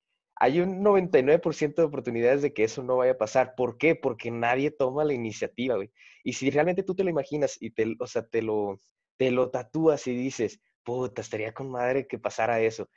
[0.40, 3.54] hay un 99% de oportunidades de que eso no vaya a pasar.
[3.56, 3.96] ¿Por qué?
[3.96, 5.90] Porque nadie toma la iniciativa, güey.
[6.22, 8.80] Y si realmente tú te lo imaginas y te, o sea, te lo,
[9.16, 12.88] te lo tatúas y dices, puta, estaría con madre que pasara eso.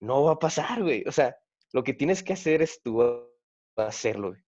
[0.00, 1.04] No va a pasar, güey.
[1.06, 1.36] O sea,
[1.72, 3.00] lo que tienes que hacer es tú
[3.76, 4.40] hacerlo, güey.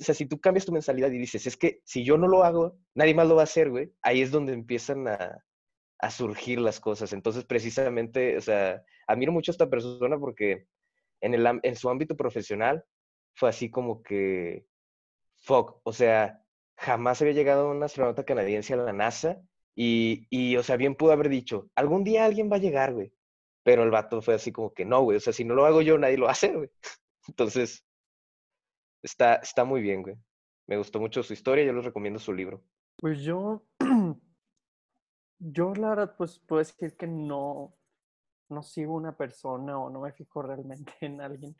[0.00, 2.42] O sea, si tú cambias tu mentalidad y dices, es que si yo no lo
[2.44, 5.44] hago, nadie más lo va a hacer, güey, ahí es donde empiezan a,
[5.98, 7.12] a surgir las cosas.
[7.12, 10.66] Entonces, precisamente, o sea, admiro mucho a esta persona porque
[11.20, 12.84] en, el, en su ámbito profesional
[13.34, 14.66] fue así como que,
[15.36, 16.42] fuck, o sea,
[16.76, 19.40] jamás había llegado un astronauta canadiense a la NASA
[19.74, 23.12] y, y, o sea, bien pudo haber dicho, algún día alguien va a llegar, güey.
[23.62, 25.82] Pero el vato fue así como que, no, güey, o sea, si no lo hago
[25.82, 26.70] yo, nadie lo hacer, güey.
[27.28, 27.84] Entonces,
[29.02, 30.16] está, está muy bien, güey.
[30.66, 32.62] Me gustó mucho su historia, yo les recomiendo su libro.
[32.96, 33.66] Pues yo,
[35.38, 37.75] yo la verdad, pues puedo decir que no,
[38.48, 41.56] no sigo una persona o no me fijo realmente en alguien.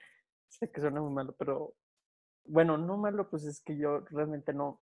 [0.49, 1.75] Sé que suena muy malo, pero
[2.45, 4.81] bueno, no malo, pues es que yo realmente no,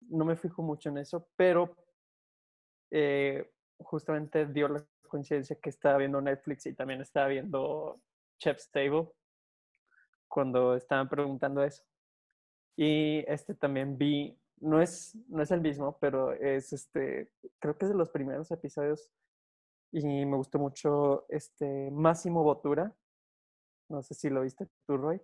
[0.00, 1.76] no me fijo mucho en eso, pero
[2.90, 8.00] eh, justamente dio la coincidencia que estaba viendo Netflix y también estaba viendo
[8.38, 9.08] Chef's Table
[10.28, 11.82] cuando estaban preguntando eso.
[12.76, 17.86] Y este también vi, no es, no es el mismo, pero es este, creo que
[17.86, 19.10] es de los primeros episodios
[19.92, 22.94] y me gustó mucho este Máximo Bottura.
[23.88, 25.20] No sé si lo viste tú, Roy.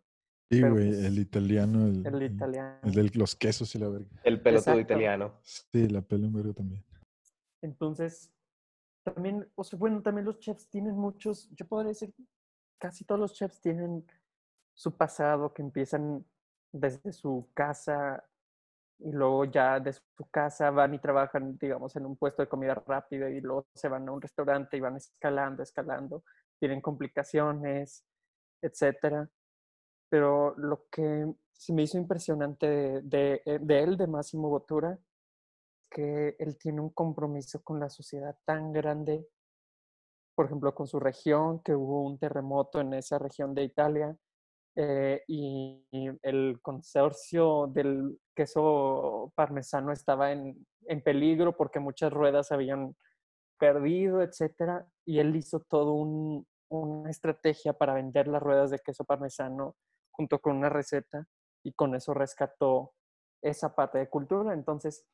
[0.50, 1.86] Sí, güey, pues el italiano.
[1.86, 2.78] El, el italiano.
[2.82, 4.08] El de los quesos y la verga.
[4.22, 5.38] El pelotudo italiano.
[5.42, 6.84] Sí, la pelo verga también.
[7.62, 8.30] Entonces,
[9.04, 12.14] también, o sea, bueno, también los chefs tienen muchos, yo podría decir,
[12.78, 14.06] casi todos los chefs tienen
[14.74, 16.24] su pasado que empiezan
[16.72, 18.24] desde su casa
[18.99, 22.74] y luego ya de su casa van y trabajan, digamos, en un puesto de comida
[22.74, 26.24] rápida y luego se van a un restaurante y van escalando, escalando,
[26.59, 28.05] tienen complicaciones,
[28.62, 29.28] etcétera.
[30.09, 34.99] Pero lo que se me hizo impresionante de, de, eh, de él, de Máximo Bottura,
[35.90, 39.26] que él tiene un compromiso con la sociedad tan grande,
[40.34, 44.16] por ejemplo, con su región, que hubo un terremoto en esa región de Italia,
[44.76, 45.84] eh, y,
[46.22, 52.97] el consorcio del queso parmesano estaba en, en, peligro porque muchas ruedas habían
[53.59, 59.05] perdido, etcétera, y él hizo todo un, una estrategia para vender las ruedas de queso
[59.05, 59.76] parmesano
[60.11, 61.26] junto con una receta
[61.62, 62.93] y con eso rescató
[63.43, 64.53] esa parte de cultura.
[64.53, 65.07] Entonces,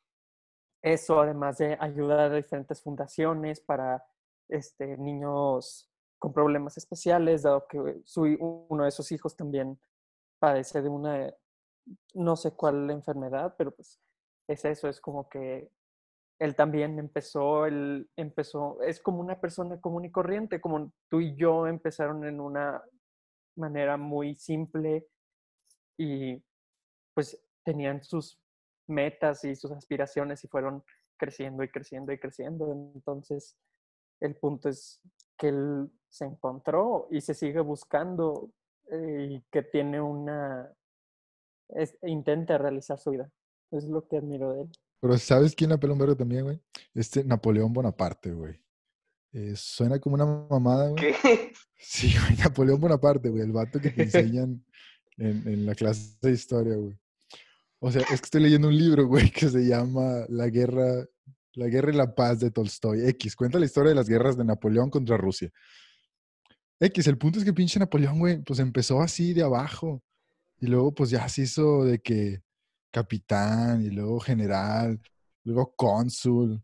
[0.82, 4.04] eso además de ayudar a diferentes fundaciones para
[4.48, 8.22] este, niños con problemas especiales, dado que su,
[8.68, 9.80] uno de sus hijos también
[10.38, 11.32] padece de una,
[12.14, 14.00] no sé cuál enfermedad, pero pues
[14.48, 15.70] es eso, es como que
[16.38, 21.36] él también empezó, él empezó, es como una persona común y corriente, como tú y
[21.36, 22.82] yo empezaron en una
[23.56, 25.06] manera muy simple
[25.98, 26.42] y
[27.14, 28.40] pues tenían sus
[28.88, 30.82] metas y sus aspiraciones y fueron
[31.18, 32.72] creciendo y creciendo y creciendo.
[32.72, 33.56] Entonces,
[34.20, 35.00] el punto es
[35.36, 38.50] que él se encontró y se sigue buscando
[38.90, 40.72] eh, y que tiene una...
[41.76, 43.30] Es, intenta realizar su vida.
[43.70, 44.70] Es lo que admiro de él.
[45.00, 46.60] Pero ¿sabes quién apeló un verbo también, güey?
[46.94, 48.60] Este Napoleón Bonaparte, güey.
[49.32, 51.14] Eh, suena como una mamada, güey.
[51.22, 51.52] ¿Qué?
[51.82, 54.62] Sí, güey, Napoleón Bonaparte, güey, el vato que te enseñan
[55.16, 56.94] en, en la clase de historia, güey.
[57.78, 61.06] O sea, es que estoy leyendo un libro, güey, que se llama La guerra,
[61.54, 63.08] la guerra y la paz de Tolstoy.
[63.08, 65.50] X, cuenta la historia de las guerras de Napoleón contra Rusia.
[66.78, 70.02] X, el punto es que pinche Napoleón, güey, pues empezó así de abajo.
[70.60, 72.42] Y luego, pues ya se hizo de que
[72.90, 75.00] capitán, y luego general,
[75.44, 76.62] luego cónsul.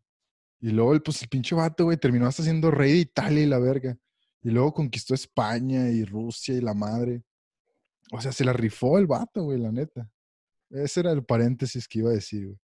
[0.61, 3.47] Y luego, el, pues el pinche vato, güey, terminó hasta siendo rey de Italia y
[3.47, 3.97] la verga.
[4.42, 7.22] Y luego conquistó España y Rusia y la madre.
[8.12, 10.09] O sea, se la rifó el vato, güey, la neta.
[10.70, 12.59] Ese era el paréntesis que iba a decir, güey.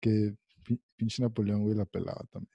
[0.00, 0.34] Que
[0.64, 2.52] pi- pinche Napoleón, güey, la pelaba también.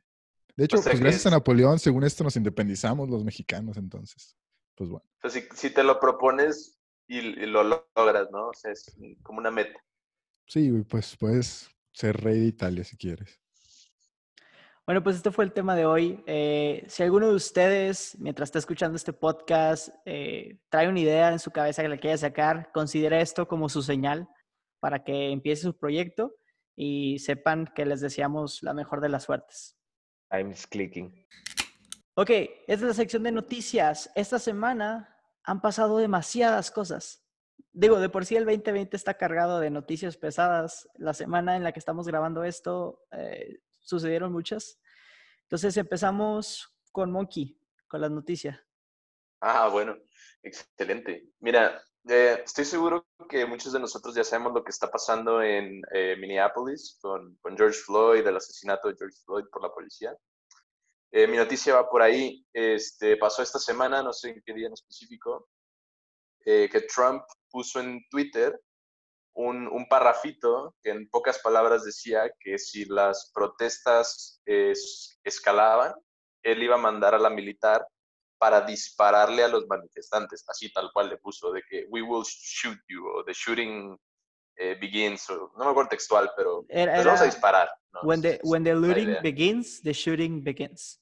[0.55, 4.36] De hecho, sea pues gracias a Napoleón, según esto, nos independizamos los mexicanos, entonces.
[4.75, 5.05] Pues bueno.
[5.23, 8.49] O sea, si, si te lo propones y, y lo logras, ¿no?
[8.49, 9.80] O sea, es como una meta.
[10.47, 13.39] Sí, pues puedes ser rey de Italia si quieres.
[14.86, 16.22] Bueno, pues este fue el tema de hoy.
[16.28, 21.39] Eh, si alguno de ustedes, mientras está escuchando este podcast, eh, trae una idea en
[21.39, 24.28] su cabeza que le quiera sacar, considere esto como su señal
[24.82, 26.36] para que empiece su proyecto
[26.76, 29.78] y sepan que les deseamos la mejor de las suertes.
[30.30, 31.28] I'm clicking.
[32.16, 34.12] Ok, esta es la sección de noticias.
[34.16, 35.12] Esta semana
[35.44, 37.24] han pasado demasiadas cosas.
[37.72, 40.88] Digo, de por sí el 2020 está cargado de noticias pesadas.
[40.96, 44.80] La semana en la que estamos grabando esto eh, sucedieron muchas.
[45.44, 48.60] Entonces empezamos con Monkey, con las noticias.
[49.41, 49.98] Ah, bueno,
[50.41, 51.30] excelente.
[51.39, 55.82] Mira, eh, estoy seguro que muchos de nosotros ya sabemos lo que está pasando en
[55.94, 60.16] eh, Minneapolis con, con George Floyd, el asesinato de George Floyd por la policía.
[61.16, 62.43] Eh, mi noticia va por ahí.
[62.51, 65.47] Este, pasó esta semana, no sé en qué día en específico,
[66.43, 68.59] eh, que Trump puso en Twitter
[69.36, 75.93] un, un parrafito que en pocas palabras decía que si las protestas es- escalaban,
[76.43, 77.86] él iba a mandar a la militar
[78.39, 82.78] para dispararle a los manifestantes, así tal cual le puso, de que we will shoot
[82.89, 83.95] you, o the shooting
[84.57, 87.70] eh, begins, o, no me acuerdo textual, pero Era, les vamos a disparar.
[87.93, 88.01] ¿no?
[88.01, 90.99] when, the, when the looting begins, the shooting begins.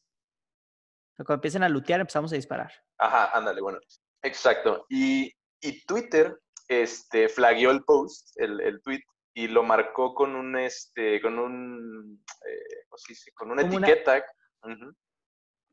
[1.24, 2.72] Cuando empiecen a lootear, empezamos a disparar.
[2.98, 3.80] Ajá, ándale, bueno,
[4.22, 4.86] exacto.
[4.90, 9.02] Y, y Twitter este, flagueó el post, el, el tweet,
[9.34, 13.32] y lo marcó con un, este, con un, eh, ¿cómo se dice?
[13.34, 14.24] Con una etiqueta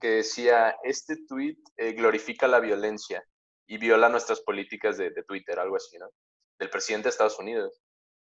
[0.01, 3.23] que decía, este tweet eh, glorifica la violencia
[3.67, 6.09] y viola nuestras políticas de, de Twitter, algo así, ¿no?
[6.59, 7.83] Del presidente de Estados Unidos.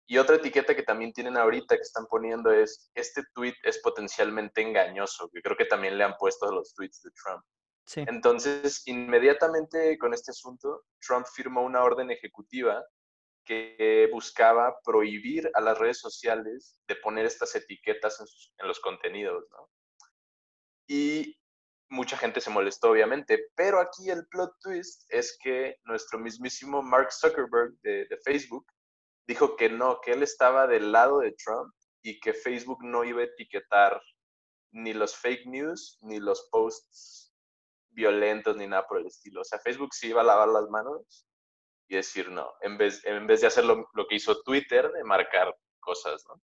[0.08, 4.62] Y otra etiqueta que también tienen ahorita que están poniendo es, este tweet es potencialmente
[4.62, 7.43] engañoso, que creo que también le han puesto a los tweets de Trump.
[7.86, 8.04] Sí.
[8.08, 12.84] Entonces, inmediatamente con este asunto, Trump firmó una orden ejecutiva
[13.45, 18.80] que buscaba prohibir a las redes sociales de poner estas etiquetas en, sus- en los
[18.80, 19.70] contenidos, ¿no?
[20.88, 21.38] Y
[21.89, 27.12] mucha gente se molestó, obviamente, pero aquí el plot twist es que nuestro mismísimo Mark
[27.12, 28.66] Zuckerberg de, de Facebook
[29.28, 33.22] dijo que no, que él estaba del lado de Trump y que Facebook no iba
[33.22, 34.01] a etiquetar
[34.74, 37.34] ni los fake news ni los posts
[37.89, 39.41] violentos ni nada por el estilo.
[39.41, 41.28] O sea, Facebook sí iba a lavar las manos
[41.88, 45.03] y decir no, en vez, en vez de hacer lo, lo que hizo Twitter, de
[45.03, 46.41] marcar cosas, ¿no?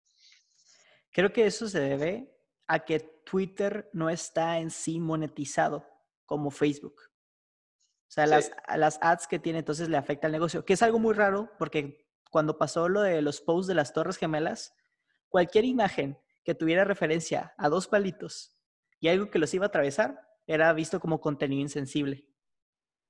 [1.13, 2.37] Creo que eso se debe
[2.69, 5.85] a que Twitter no está en sí monetizado
[6.25, 6.97] como Facebook.
[8.09, 8.31] O sea, Sí.
[8.31, 11.51] las, las ads que tiene entonces le afecta al negocio, que es algo muy raro
[11.59, 14.75] porque cuando pasó lo de los posts de las Torres Gemelas,
[15.29, 18.57] cualquier imagen que tuviera referencia a dos palitos
[19.01, 22.27] y algo que los iba a atravesar era visto como contenido insensible.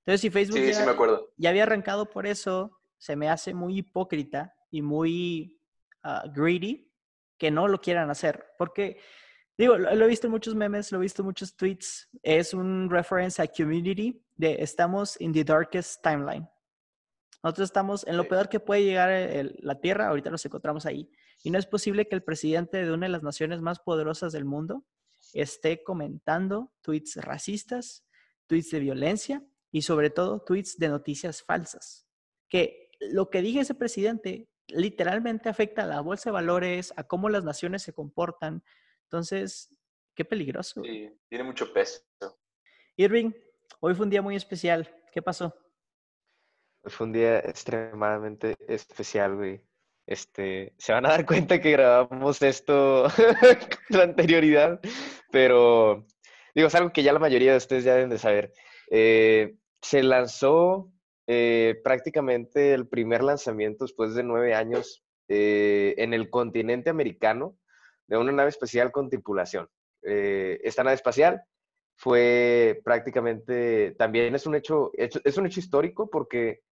[0.00, 1.32] Entonces, si Facebook Sí, ya, sí me acuerdo.
[1.36, 5.60] ya había arrancado por eso, se me hace muy hipócrita y muy
[6.02, 6.90] ah, greedy
[7.38, 8.46] que no lo quieran hacer.
[8.58, 8.98] Porque,
[9.56, 12.08] digo, lo, lo he visto en muchos memes, lo he visto en muchos tweets.
[12.22, 16.48] Es un reference a community de estamos in the darkest timeline.
[17.43, 21.11] Nosotros estamos en lo peor que puede llegar el- la Tierra, ahorita nos encontramos ahí.
[21.43, 24.45] Y no es posible que el presidente de una de las naciones más poderosas del
[24.45, 24.84] mundo
[25.32, 28.05] esté comentando tweets racistas,
[28.47, 32.07] tweets de violencia y sobre todo tweets de noticias falsas.
[32.49, 37.28] Que lo que diga ese presidente literalmente afecta a la bolsa de valores, a cómo
[37.28, 38.62] las naciones se comportan.
[39.05, 39.74] Entonces,
[40.14, 40.82] qué peligroso.
[40.84, 42.03] Sí, tiene mucho peso.
[42.97, 43.32] Irving,
[43.80, 44.95] hoy fue un día muy especial.
[45.12, 45.55] ¿Qué pasó?
[46.85, 49.61] Fue un día extremadamente especial, güey.
[50.07, 53.07] Este, se van a dar cuenta que grabamos esto
[53.91, 54.81] con anterioridad,
[55.31, 56.07] pero
[56.55, 58.53] digo, es algo que ya la mayoría de ustedes ya deben de saber.
[58.91, 60.91] Eh, se lanzó
[61.26, 67.57] eh, prácticamente el primer lanzamiento después de nueve años eh, en el continente americano
[68.09, 69.68] de una nave espacial con tripulación.
[70.03, 71.43] Eh, esta nave espacial
[71.95, 76.62] fue prácticamente, también es un hecho- es un hecho histórico porque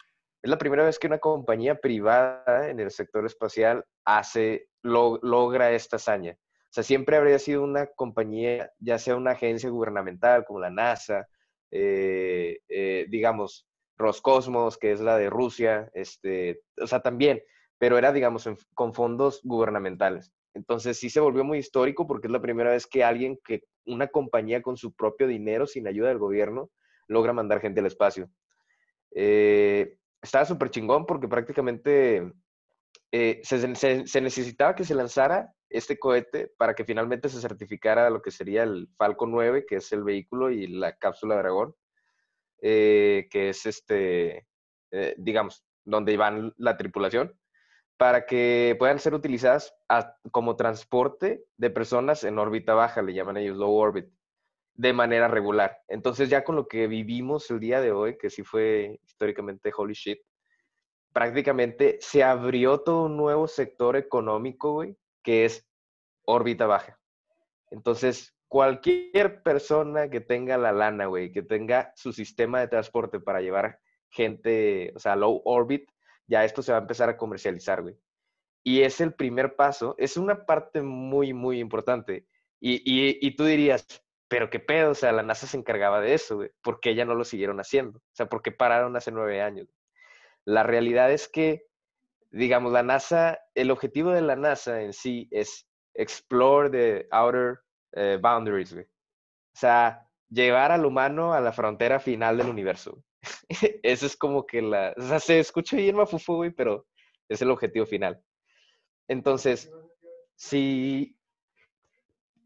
[0.43, 5.73] es la primera vez que una compañía privada en el sector espacial hace, lo- logra
[5.73, 6.33] esta hazaña.
[6.35, 11.29] O sea, siempre habría sido una compañía, ya sea una agencia gubernamental como la NASA,
[11.71, 13.67] eh, eh, digamos,
[13.97, 17.43] Roscosmos, que es la de Rusia, este, o sea, también,
[17.79, 20.33] pero era, digamos, con fondos gubernamentales.
[20.55, 24.09] Entonces sí se volvió muy histórico porque es la primera vez que alguien, que una
[24.09, 26.71] compañía con su propio dinero, sin ayuda del gobierno,
[27.09, 28.29] logra mandar gente al espacio.
[29.15, 32.33] Eh, estaba súper chingón porque prácticamente
[33.13, 38.23] eh, se, se- necesitaba que se lanzara este cohete para que finalmente se certificara lo
[38.23, 41.75] que sería el Falcon 9, que es el vehículo, y la cápsula Dragón,
[42.63, 44.47] eh, que es este,
[44.91, 47.39] eh, digamos, donde van la tripulación,
[47.97, 49.75] para que puedan ser utilizadas
[50.31, 54.09] como transporte de personas en órbita baja, le llaman ellos low orbit,
[54.79, 55.83] de manera regular.
[55.89, 59.93] Entonces ya con lo que vivimos el día de hoy, que sí fue históricamente holy
[59.93, 60.21] shit,
[61.13, 65.69] prácticamente se abrió todo un nuevo sector económico, güey, que es
[66.25, 66.97] órbita baja.
[67.73, 73.41] Entonces, cualquier persona que tenga la lana, güey, que tenga su sistema de transporte para
[73.41, 75.91] llevar gente, o sea, low orbit,
[76.29, 77.97] ya esto se va a empezar a comercializar, güey.
[78.63, 82.29] Y es el primer paso, es una parte muy, muy importante.
[82.61, 83.85] Y, y, y tú dirías,
[84.29, 86.51] pero qué pedo, o sea, la NASA se encargaba de eso, güey.
[86.63, 87.99] ¿Por qué ya no lo siguieron haciendo?
[87.99, 89.69] O sea, ¿por qué pararon hace nueve años?
[90.45, 91.67] La realidad es que,
[92.31, 97.61] digamos, la NASA, el objetivo de la NASA en sí es explore the outer
[97.93, 98.85] eh, boundaries, güey.
[98.85, 103.03] O sea, llevar al humano a la frontera final del universo.
[103.83, 104.95] Eso es como que la...
[104.97, 106.87] O sea, se escucha bien mafufo, güey, pero
[107.29, 108.23] es el objetivo final.
[109.09, 109.73] Entonces,
[110.37, 111.19] si,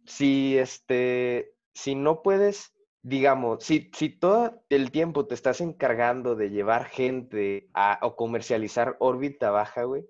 [0.07, 6.51] si, este, si no puedes, digamos, si, si todo el tiempo te estás encargando de
[6.51, 10.07] llevar gente a, o comercializar órbita baja, güey,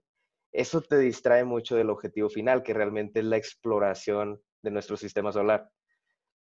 [0.52, 5.32] eso te distrae mucho del objetivo final, que realmente es la exploración de nuestro sistema
[5.32, 5.70] solar.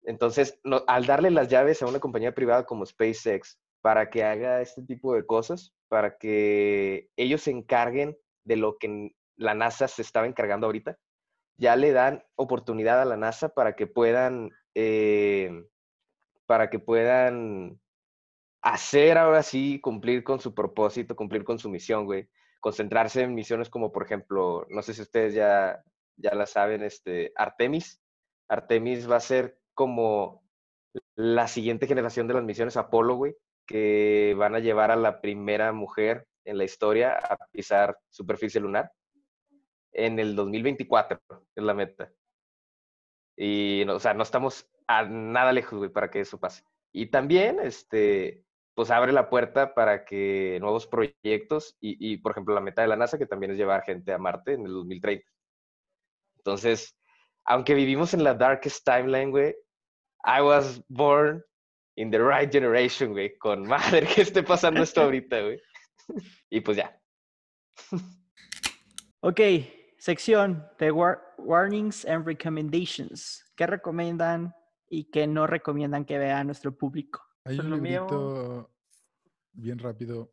[0.04, 4.82] Entonces, al darle las llaves a una compañía privada como SpaceX para que haga este
[4.84, 10.28] tipo de cosas, para que ellos se encarguen de lo que la NASA se estaba
[10.28, 10.98] encargando ahorita,
[11.58, 15.66] ya le dan oportunidad a la NASA para que puedan, eh,
[16.46, 17.80] para que puedan
[18.62, 22.30] hacer ahora sí, cumplir con su propósito, cumplir con su misión, güey.
[22.60, 25.82] Concentrarse en misiones como, por ejemplo, no sé si ustedes ya,
[26.18, 28.02] ya la saben, este, Artemis.
[28.50, 30.44] Artemis va a ser como
[31.16, 35.72] la siguiente generación de las misiones Apolo, güey, que van a llevar a la primera
[35.72, 38.92] mujer en la historia a pisar superficie lunar
[39.92, 41.20] en el 2024,
[41.56, 42.12] es la meta.
[43.42, 46.64] Y, o sea, no estamos a nada lejos, güey, para que eso pase.
[46.92, 52.54] Y también, este, pues abre la puerta para que nuevos proyectos y, y, por ejemplo,
[52.54, 55.26] la meta de la NASA, que también es llevar gente a Marte en el 2030.
[56.40, 56.98] Entonces,
[57.46, 59.56] aunque vivimos en la darkest timeline, güey,
[60.26, 61.42] I was born
[61.96, 63.38] in the right generation, güey.
[63.38, 65.62] Con madre que esté pasando esto ahorita, güey.
[66.50, 67.00] Y pues ya.
[69.22, 69.40] Ok,
[69.98, 73.44] sección de war- warnings and recommendations.
[73.56, 74.54] ¿Qué recomiendan
[74.90, 77.22] y qué no recomiendan que vea nuestro público?
[77.46, 78.72] Hay Pues un lo mío- librito,
[79.54, 80.32] bien rápido.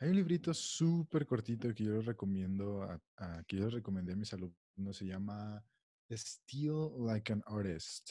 [0.00, 4.12] Hay un librito súper cortito que yo les recomiendo, a, a- que yo les recomendé
[4.12, 4.96] a mis alumnos.
[4.96, 5.62] Se llama
[6.10, 8.10] Steal Like an Artist.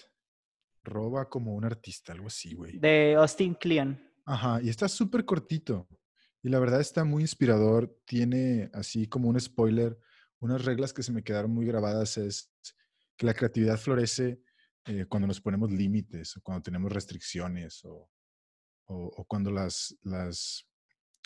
[0.84, 2.78] Roba como un artista, algo así, güey.
[2.78, 4.00] De Austin Kleon.
[4.26, 5.88] Ajá, y está súper cortito.
[6.42, 7.98] Y la verdad está muy inspirador.
[8.06, 10.00] Tiene así como un spoiler,
[10.40, 12.52] unas reglas que se me quedaron muy grabadas es
[13.18, 14.42] que la creatividad florece
[14.86, 18.10] eh, cuando nos ponemos límites o cuando tenemos restricciones o,
[18.86, 20.68] o- o cuando las, las,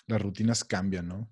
[0.07, 1.31] las rutinas cambian, ¿no?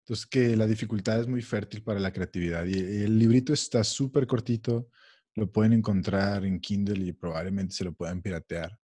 [0.00, 4.26] Entonces que la dificultad es muy fértil para la creatividad y el librito está súper
[4.26, 4.88] cortito,
[5.34, 8.76] lo pueden encontrar en Kindle y probablemente se lo puedan piratear.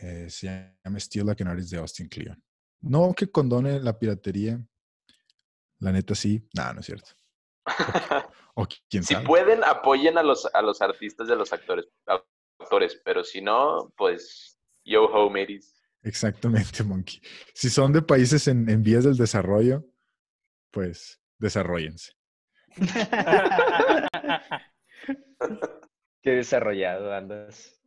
[0.00, 0.46] Eh, se
[0.84, 2.42] llama Steal Like an de Austin Kleon.
[2.80, 4.64] No que condone la piratería,
[5.80, 7.10] la neta sí, nada, no es cierto.
[8.54, 9.26] O quién si sabe.
[9.26, 11.86] pueden, apoyen a los, a los artistas de los actores,
[12.58, 15.74] actores, pero si no, pues yo ho, mateys.
[16.02, 17.20] Exactamente, Monkey.
[17.54, 19.84] Si son de países en, en vías del desarrollo,
[20.70, 22.12] pues desarrollense.
[26.22, 27.82] Qué desarrollado andas.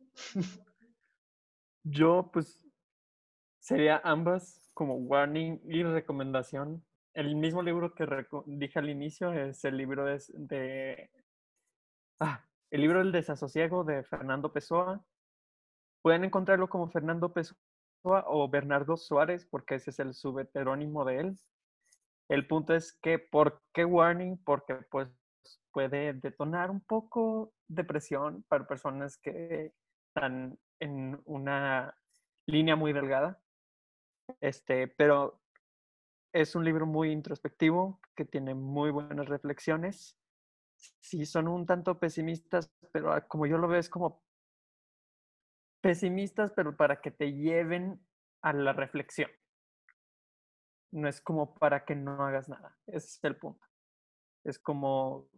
[1.84, 2.64] Yo, pues,
[3.60, 6.84] sería ambas como warning y recomendación.
[7.14, 8.06] El mismo libro que
[8.46, 11.10] dije al inicio es el libro de-
[12.20, 15.04] ah, el libro El desasosiego de Fernando Pessoa.
[16.02, 21.38] pueden encontrarlo como Fernando Pessoa o Bernardo Suárez, porque ese es el subheterónimo de él.
[22.28, 24.36] El punto es que, ¿por qué warning?
[24.44, 25.08] Porque pues
[25.72, 29.72] puede detonar un poco depresión para personas que
[30.08, 31.96] están en una
[32.46, 33.40] línea muy delgada.
[34.40, 35.40] Este, pero
[36.34, 40.18] es un libro muy introspectivo que tiene muy buenas reflexiones.
[41.00, 44.24] Sí, son un tanto pesimistas, pero ah, como yo lo veo es como
[45.80, 48.04] pesimistas, pero para que te lleven
[48.42, 49.30] a la reflexión.
[50.90, 52.76] No es como para que no hagas nada.
[52.88, 53.64] Ese es el punto.
[54.42, 55.28] Es como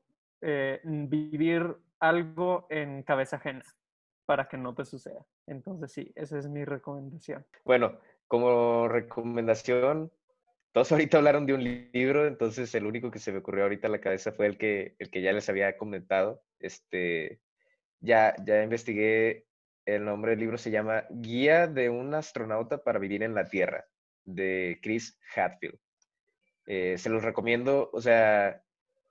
[0.40, 3.64] eh, vivir algo en cabeza ajena
[4.24, 5.26] para que no te suceda.
[5.46, 7.46] Entonces sí, esa es mi recomendación.
[7.64, 10.10] Bueno, como recomendación,
[10.76, 13.90] todos ahorita hablaron de un libro, entonces el único que se me ocurrió ahorita a
[13.90, 16.42] la cabeza fue el que, el que ya les había comentado.
[16.60, 17.40] Este,
[18.00, 19.46] ya, ya investigué,
[19.86, 23.86] el nombre del libro se llama Guía de un astronauta para vivir en la Tierra,
[24.26, 25.78] de Chris Hadfield.
[26.66, 28.62] Eh, se los recomiendo, o sea,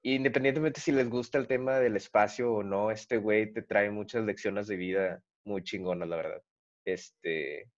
[0.03, 4.23] independientemente si les gusta el tema del espacio o no, este güey te trae muchas
[4.23, 6.43] lecciones de vida muy chingonas, la verdad.
[6.85, 7.71] Este,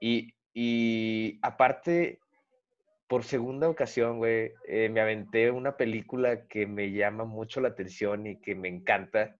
[0.00, 2.18] y, y aparte,
[3.08, 8.26] por segunda ocasión, güey, eh, me aventé una película que me llama mucho la atención
[8.26, 9.36] y que me encanta.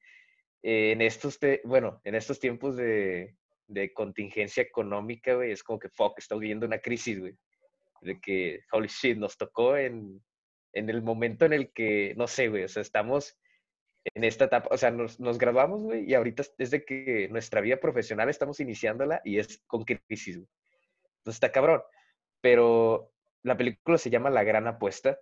[0.63, 3.37] Eh, en estos, bueno, en estos tiempos de,
[3.67, 7.35] de contingencia económica, güey, es como que, fuck, estamos viviendo una crisis, güey.
[8.03, 10.23] De que, holy shit, nos tocó en,
[10.73, 13.37] en el momento en el que, no sé, güey, o sea, estamos
[14.15, 17.61] en esta etapa, o sea, nos, nos graduamos, güey, y ahorita es de que nuestra
[17.61, 20.49] vida profesional estamos iniciándola y es con crisis, güey.
[21.19, 21.83] Entonces está cabrón.
[22.41, 23.13] Pero
[23.47, 25.19] la película se llama La Gran Apuesta.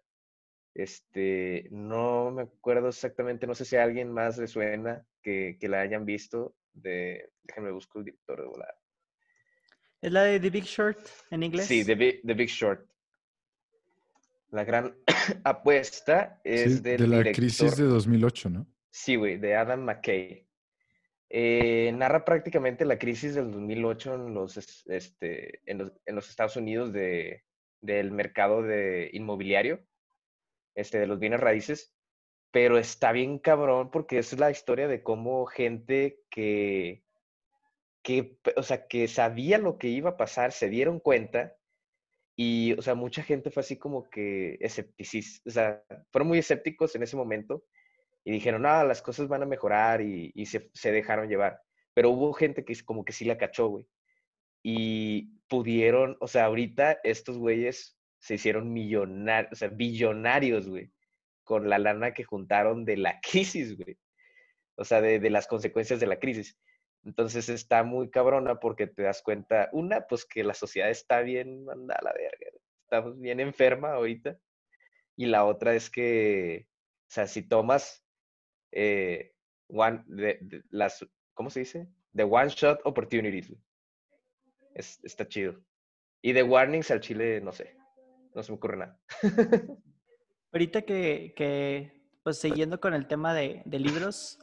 [0.75, 5.69] Este, no me acuerdo exactamente, no sé si a alguien más le suena que, que
[5.69, 6.57] la hayan visto.
[6.73, 8.75] De, déjenme buscar el director de volar.
[10.01, 10.99] ¿Es la de The Big Short
[11.31, 11.67] en inglés?
[11.67, 12.85] Sí, The Big, The Big Short.
[14.51, 14.97] La gran
[15.45, 18.67] apuesta es Sí, del de la director- crisis de 2008, ¿no?
[18.91, 20.49] Sí, güey, de Adam McKay.
[21.31, 26.29] Eh, narra prácticamente la crisis del 2008 en los, es- este, en los, en los
[26.31, 27.45] Estados Unidos de,
[27.85, 29.81] del mercado de inmobiliario,
[30.75, 31.95] este, de los bienes raíces,
[32.51, 37.05] pero está bien cabrón porque es la historia de cómo gente que,
[38.03, 41.57] que, o sea, que sabía lo que iba a pasar, se dieron cuenta
[42.37, 46.95] y, o sea, mucha gente fue así como que escepticis, o sea, fueron muy escépticos
[46.97, 47.65] en ese momento
[48.25, 51.61] y dijeron, nada, las cosas van a mejorar y, se, se dejaron llevar.
[51.93, 53.87] Pero hubo gente que como que sí la cachó, güey.
[54.67, 60.91] Y pudieron, o sea, ahorita estos güeyes se hicieron millonarios, o sea, billonarios, güey,
[61.45, 63.99] con la lana que juntaron de la crisis, güey.
[64.77, 66.59] O sea, de, de las consecuencias de la crisis.
[67.05, 71.65] Entonces está muy cabrona porque te das cuenta, una, pues que la sociedad está bien
[71.67, 72.47] mandada a la verga,
[72.85, 74.39] estamos bien enferma ahorita.
[75.17, 78.05] Y la otra es que, o sea, si tomas
[78.73, 79.35] eh,
[79.69, 81.89] one, de- de- las, ¿cómo se dice?
[82.17, 83.53] The one shot opportunities.
[84.75, 85.61] Está chido.
[86.23, 87.77] Y de warnings al chile, no sé.
[88.35, 89.01] No se me ocurre nada.
[90.53, 94.39] Ahorita que, que, pues siguiendo con el tema de, de libros,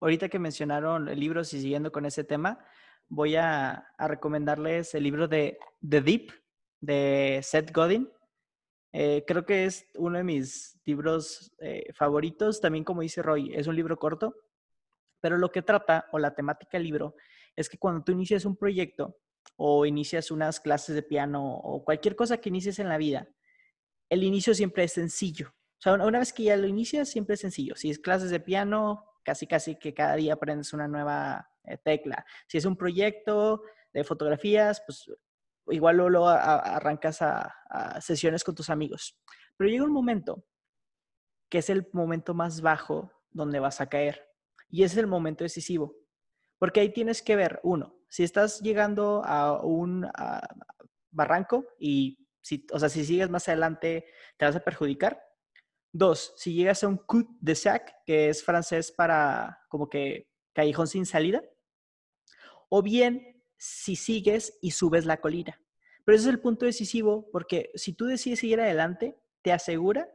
[0.00, 2.64] ahorita que mencionaron libros y siguiendo con ese tema,
[3.08, 5.58] voy a, a recomendarles el libro de
[5.88, 6.32] The Deep
[6.80, 8.10] de Seth Godin.
[8.92, 12.60] Eh, creo que es uno de mis libros eh, favoritos.
[12.60, 14.34] También, como dice Roy, es un libro corto,
[15.20, 17.16] pero lo que trata o la temática del libro
[17.54, 19.16] es que cuando tú inicias un proyecto
[19.56, 23.28] o inicias unas clases de piano o cualquier cosa que inicies en la vida,
[24.10, 25.48] el inicio siempre es sencillo.
[25.78, 27.76] O sea, una vez que ya lo inicias, siempre es sencillo.
[27.76, 32.24] Si es clases de piano, casi casi que cada día aprendes una nueva eh, tecla.
[32.48, 35.10] Si es un proyecto de fotografías, pues
[35.68, 39.18] igual luego, arrancas a, a sesiones con tus amigos.
[39.56, 40.44] Pero llega un momento
[41.50, 44.28] que es el momento más bajo donde vas a caer.
[44.68, 45.94] Y ese es el momento decisivo.
[46.58, 50.08] Porque ahí tienes que ver, uno, si estás llegando a un
[51.10, 55.22] barranco y si, o sea, si sigues más adelante te vas a perjudicar.
[55.92, 60.86] Dos, si llegas a un coup de sac, que es francés para como que callejón
[60.86, 61.42] sin salida.
[62.68, 65.60] O bien, si sigues y subes la colina.
[66.04, 70.08] Pero ese es el punto decisivo porque si tú decides seguir adelante, te asegura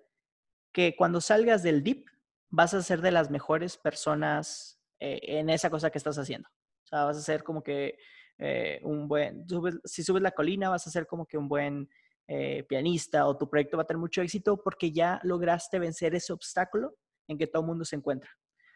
[0.71, 2.07] que cuando salgas del dip
[2.49, 6.47] vas a ser de las mejores personas eh, en esa cosa que estás haciendo.
[6.83, 7.97] O sea, vas a ser como que
[8.37, 9.47] eh, un buen,
[9.83, 11.89] si subes la colina vas a ser como que un buen
[12.27, 16.33] eh, pianista o tu proyecto va a tener mucho éxito porque ya lograste vencer ese
[16.33, 16.97] obstáculo
[17.27, 18.29] en que todo el mundo se encuentra.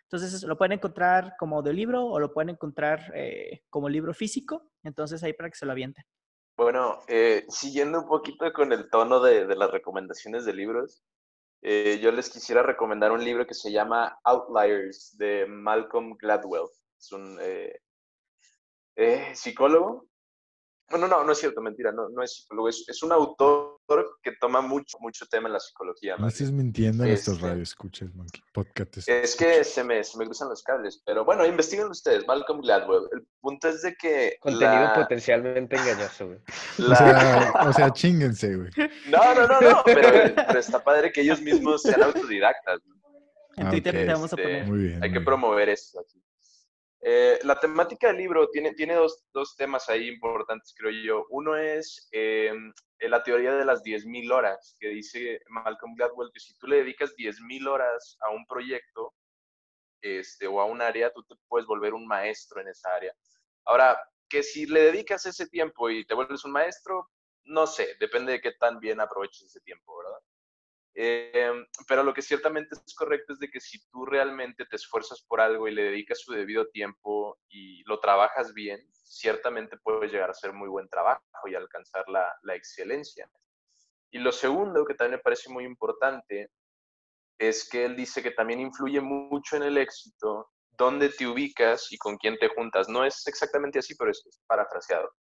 [0.09, 3.13] Entonces lo pueden encontrar como de libro o lo pueden encontrar
[3.69, 4.71] como libro físico.
[4.83, 6.05] Entonces ahí para que se lo avienten.
[6.55, 6.99] Bueno,
[7.49, 11.03] siguiendo un poquito con el tono de las recomendaciones de libros,
[11.67, 16.69] eh, yo les quisiera recomendar un libro que se llama Outliers de Malcolm Gladwell.
[16.99, 17.81] Es un eh,
[19.33, 20.07] psicólogo
[20.89, 23.74] bueno, no, no es cierto, mentira, no, no es psicólogo, es, un autor
[24.21, 26.15] que toma mucho, mucho tema en la psicología.
[26.17, 28.09] No estés mintiendo en estos radios, escuches,
[28.53, 28.97] podcast.
[29.07, 33.07] Es que se me, se me cruzan los cables, pero bueno, investiguen ustedes, Malcolm Gladwell.
[33.11, 34.37] El punto es de que...
[34.39, 36.39] Contenido potencialmente engañoso, güey.
[36.95, 38.69] O, sea, o sea, chinguense, güey.
[39.07, 42.79] No, no, no, no, pero, está padre que ellos mismos sean autodidactas.
[43.57, 44.51] En Twitter te vamos a poner.
[44.51, 46.21] Este, muy bien, Hay que promover eso aquí.
[47.01, 51.25] Eh, la temática del libro tiene, tiene dos, dos, temas ahí importantes, creo yo.
[51.29, 52.51] Uno es eh,
[52.99, 57.15] la teoría de las 10.000 horas, que dice Malcolm Gladwell que si tú le dedicas
[57.15, 59.13] 10.000 horas a un proyecto
[60.01, 63.13] este, o a un área, tú te puedes volver un maestro en esa área.
[63.65, 63.97] Ahora,
[64.29, 67.09] que si le dedicas ese tiempo y te vuelves un maestro,
[67.43, 69.93] no sé, depende de qué tan bien aproveches ese tiempo.
[70.97, 75.21] Em, pero lo que ciertamente es correcto es de que si tú realmente te esfuerzas
[75.27, 80.29] por algo y le dedicas su debido tiempo y lo trabajas bien, ciertamente puedes llegar
[80.29, 83.29] a hacer muy buen trabajo y alcanzar la, excelencia.
[84.09, 86.49] Y lo segundo, que también me parece muy importante,
[87.37, 91.97] es que él dice que también influye mucho en el éxito dónde te ubicas y
[91.97, 92.87] con quién te juntas.
[92.87, 95.11] No es exactamente así, pero es, parafraseado.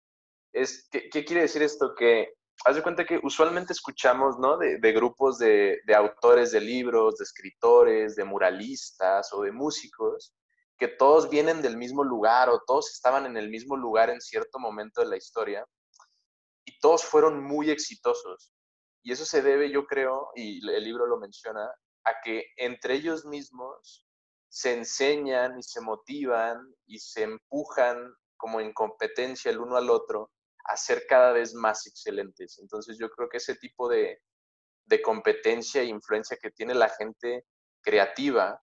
[0.53, 1.97] Es, ¿qué, ¿Qué quiere decir esto?
[1.97, 2.33] Que
[2.65, 4.57] haz de cuenta que usualmente escuchamos, ¿no?
[4.57, 10.35] De, grupos de, autores de libros, de escritores, de muralistas o de músicos,
[10.79, 14.59] que todos vienen del mismo lugar o todos estaban en el mismo lugar en cierto
[14.59, 15.65] momento de la historia
[16.65, 18.53] y todos fueron muy exitosos.
[19.03, 21.71] Y eso se debe, yo creo, y el libro lo menciona,
[22.05, 24.07] a que entre ellos mismos
[24.49, 30.31] se enseñan y se motivan y se empujan como en competencia el uno al otro
[30.65, 32.59] a ser cada vez más excelentes.
[32.59, 34.21] Entonces yo creo que ese tipo de,
[35.03, 37.47] competencia e influencia que tiene la gente
[37.83, 38.63] creativa,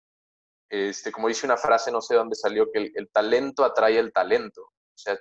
[0.69, 4.63] este, como dice una frase, no sé dónde salió, que el, talento atrae el talento.
[4.63, 5.17] O sea,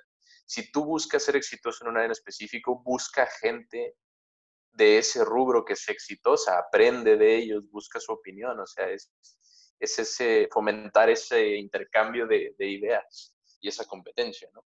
[0.46, 3.96] si tú buscas ser exitoso en un área en específico, busca gente
[4.74, 9.12] de ese rubro que es exitosa, aprende de ellos, busca su opinión, o sea, es,
[9.80, 14.66] es ese, fomentar ese intercambio de, de ideas y esa competencia, ¿no?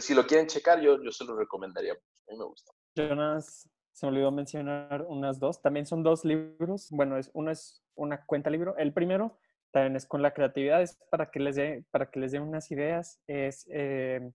[0.00, 1.92] Si lo quieren checar, yo, yo se lo recomendaría.
[1.92, 2.72] A mí me gusta.
[2.96, 5.62] Jonas, se me olvidó mencionar unas dos.
[5.62, 6.88] También son dos libros.
[6.90, 8.76] Bueno, es, uno es una cuenta libro.
[8.76, 9.38] El primero
[9.70, 12.70] también es con la creatividad, es para que les dé, para que les dé unas
[12.70, 13.20] ideas.
[13.26, 14.30] Es, eh,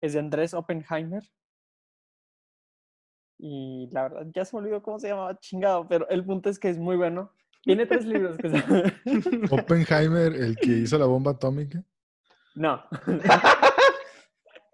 [0.00, 1.22] es de Andrés Oppenheimer.
[3.38, 6.58] Y la verdad, ya se me olvidó cómo se llamaba, chingado, pero el punto es
[6.58, 7.32] que es muy bueno.
[7.62, 8.48] Tiene tres libros que
[9.50, 11.82] Oppenheimer, el que hizo la bomba atómica.
[12.54, 12.82] No.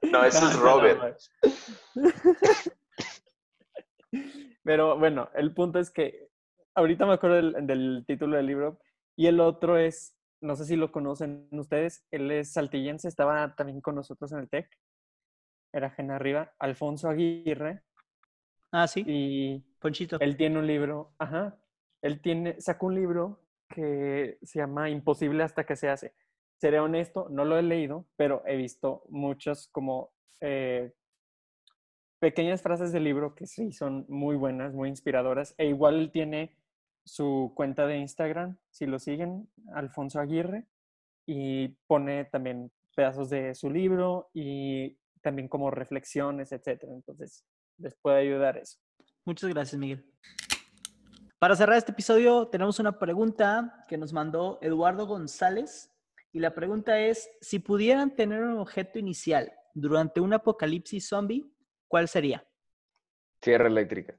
[0.02, 1.16] No, ese es Robert.
[4.62, 6.28] Pero bueno, el punto es que
[6.74, 8.78] ahorita me acuerdo del, título del libro
[9.16, 13.80] y el otro es, no sé si lo conocen ustedes, él es saltillense, estaba también
[13.80, 14.70] con nosotros en el TEC,
[15.72, 17.82] era gen arriba, Alfonso Aguirre.
[18.72, 19.04] Ah, sí.
[19.06, 20.18] Y Ponchito.
[20.20, 21.58] Él tiene un libro, ajá,
[22.02, 26.14] él tiene, sacó un libro que se llama Imposible hasta que se hace
[26.60, 30.92] seré honesto, no lo he leído, pero he visto muchas como eh,
[32.18, 35.54] pequeñas frases del libro que sí son muy buenas, muy inspiradoras.
[35.56, 36.54] E igual él tiene
[37.02, 40.66] su cuenta de Instagram, si lo siguen, Alfonso Aguirre,
[41.26, 46.92] y pone también pedazos de su libro y también como reflexiones, etcétera.
[46.92, 47.42] Entonces,
[47.78, 48.78] les puede ayudar eso.
[49.24, 50.04] Muchas gracias, Miguel.
[51.38, 55.89] Para cerrar este episodio, tenemos una pregunta que nos mandó Eduardo González
[56.32, 61.50] y la pregunta es, si pudieran tener un objeto inicial durante un apocalipsis zombie,
[61.88, 62.46] ¿cuál sería?
[63.42, 64.16] Sierra eléctrica.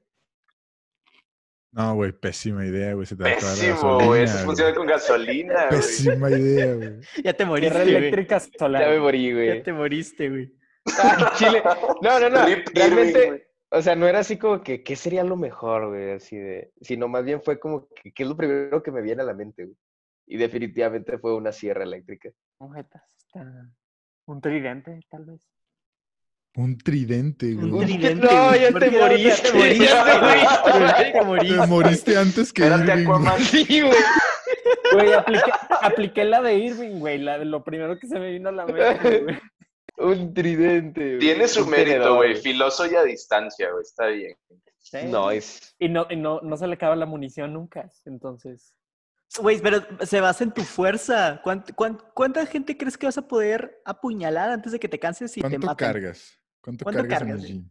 [1.72, 3.06] No, güey, pésima idea, güey.
[3.06, 4.24] Se te Pésimo, güey.
[4.24, 5.80] Eso funciona con gasolina, güey.
[5.80, 7.00] Pésima idea, güey.
[7.24, 8.82] Ya te moriste, Sierra eléctrica solar.
[8.82, 9.46] Ya me morí, güey.
[9.46, 10.54] Ya te moriste, güey.
[10.98, 11.62] Ah, Chile.
[12.02, 12.44] No, no, no.
[12.74, 16.10] Realmente, o sea, no era así como que, ¿qué sería lo mejor, güey?
[16.10, 16.72] Así de...
[16.82, 19.34] Sino más bien fue como que, ¿qué es lo primero que me viene a la
[19.34, 19.76] mente, güey?
[20.32, 22.30] Y definitivamente fue una sierra eléctrica.
[22.58, 25.46] Un tridente, tal vez.
[26.54, 27.70] Un tridente, güey.
[27.70, 28.26] Un tridente.
[28.26, 29.50] No, ya te moriste.
[29.50, 29.90] Te moriste,
[30.22, 31.12] güey.
[31.12, 31.58] Te moriste.
[31.58, 33.40] Te moriste antes que Espérate, Aquaman.
[33.40, 33.92] Sí, güey.
[34.94, 35.52] Güey, apliqué,
[35.82, 37.18] apliqué, la de Irving, güey.
[37.18, 39.38] La de lo primero que se me vino a la mente, güey.
[39.98, 41.18] Un tridente, güey.
[41.18, 42.36] Tiene su mérito, güey.
[42.36, 43.82] Filoso y a distancia, güey.
[43.82, 44.34] Está bien.
[45.10, 45.74] No, es...
[45.78, 48.74] Y, no, y no, no se le acaba la munición nunca, entonces...
[49.40, 51.40] Güey, pero se basa en tu fuerza.
[51.42, 55.36] ¿Cuánt- cuán- cuánta gente crees que vas a poder apuñalar antes de que te canses
[55.36, 55.86] y te ¿Cuánto maten?
[55.88, 56.38] cargas?
[56.60, 57.70] ¿Cuánto, ¿Cuánto cargas, cargas, en el gym?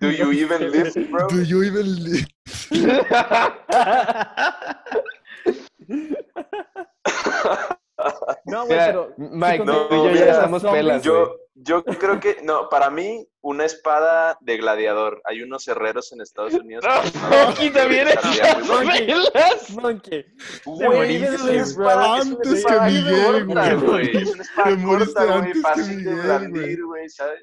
[0.00, 1.26] Do you even lift, bro?
[1.28, 2.26] Do you even live?
[8.44, 9.14] No, güey, pero.
[9.16, 11.02] Mike, No, tú y yo ya estamos pelas.
[11.02, 15.22] Yo, yo creo que, no, para mí, una espada de gladiador.
[15.24, 16.84] Hay unos herreros en Estados Unidos.
[16.84, 19.70] No, son aquí también pelas.
[19.70, 20.24] Monkey.
[20.64, 24.16] Güey, es una espada, es Antes que Miguel, güey.
[24.16, 27.40] Es una espada corta, güey, fácil de blandir, güey, ¿sabes?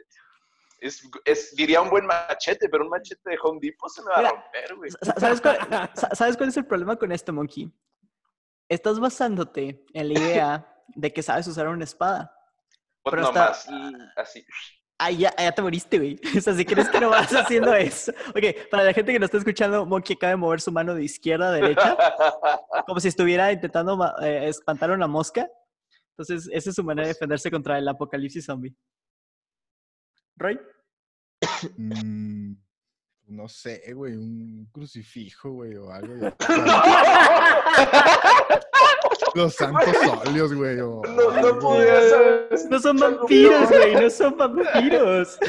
[0.79, 4.15] Es, es, diría un buen machete, pero un machete de Home Depot se me va
[4.15, 4.89] a Mira, romper, güey.
[4.89, 5.57] Sa- ¿Sabes cuál,
[5.93, 7.71] sa- ¿Sabes cuál es el problema con esto, Monkey?
[8.67, 12.35] Estás basándote en la idea de que sabes usar una espada.
[13.03, 14.45] Pues pero nomás, está- mm, así.
[15.03, 16.19] Ay, ya, ya te moriste, güey.
[16.37, 18.11] O sea, si crees que no vas haciendo eso.
[18.29, 21.03] Ok, para la gente que no está escuchando, Monkey acaba de mover su mano de
[21.03, 21.97] izquierda a derecha,
[22.85, 25.49] como si estuviera intentando eh, espantar a una mosca.
[26.15, 28.75] Entonces, esa es su manera de defenderse contra el apocalipsis zombie.
[30.37, 30.59] ¿Roy?
[31.77, 32.53] Mm,
[33.27, 36.35] no sé, güey, un crucifijo, güey, o algo.
[39.35, 39.95] Los santos
[40.25, 40.79] óleos, güey.
[40.79, 42.49] o No, no podía saber.
[42.69, 45.39] No son vampiros, güey, no son vampiros.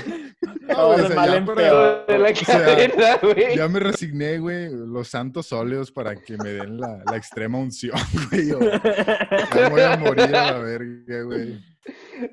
[0.60, 2.04] No, o sea, mal ya para-.
[2.06, 3.56] De la O sea, cadena, güey.
[3.56, 7.98] Ya me resigné, güey, los santos óleos para que me den la, la extrema unción,
[8.30, 8.52] güey.
[8.52, 11.60] o ya voy a morir a la verga, güey.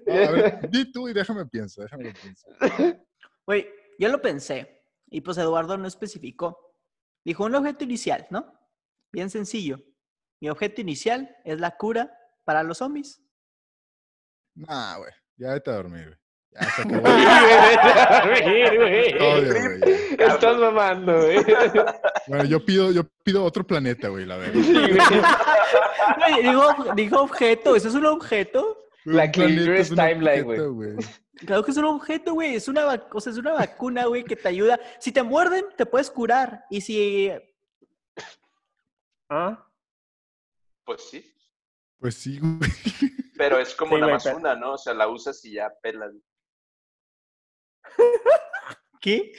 [0.08, 2.48] A ver, di tú y déjame pienso, déjame pienso.
[3.46, 3.68] Güey,
[3.98, 4.84] yo lo pensé.
[5.10, 6.76] Y pues Eduardo no especificó.
[7.26, 8.54] Dijo un objeto inicial, ¿no?
[9.12, 9.80] Bien sencillo.
[10.42, 12.12] Mi objeto inicial es la cura
[12.46, 13.22] para los zombies.
[14.56, 16.20] Nah, güey, ya vete a dormir, güey.
[16.52, 17.02] Ya se acabó.
[18.80, 20.18] Güey.
[20.18, 20.26] Ya.
[20.34, 21.38] Estás mamando, güey.
[22.28, 24.62] Bueno, yo pido, yo pido otro planeta, güey, la verdad.
[24.64, 24.74] Sí,
[26.34, 26.44] güey.
[26.96, 28.88] Dijo objeto, ¿eso es un objeto?
[29.06, 30.96] La Un planeta clearest es un timeline, objeto, güey.
[31.46, 32.56] Claro que es un objeto, güey.
[32.56, 34.80] Es una, vac- o sea, es una vacuna, güey, que te ayuda.
[35.00, 36.66] Si te muerden, te puedes curar.
[36.70, 37.32] Y si
[39.30, 39.66] ¿Ah?
[40.90, 41.24] Pues sí.
[42.00, 42.58] Pues sí, güey.
[43.38, 44.74] Pero es como Sí, nada güey, más pero- una, ¿no?
[44.74, 46.16] O sea, la usas y ya pelas.
[49.00, 49.34] ¿Qué?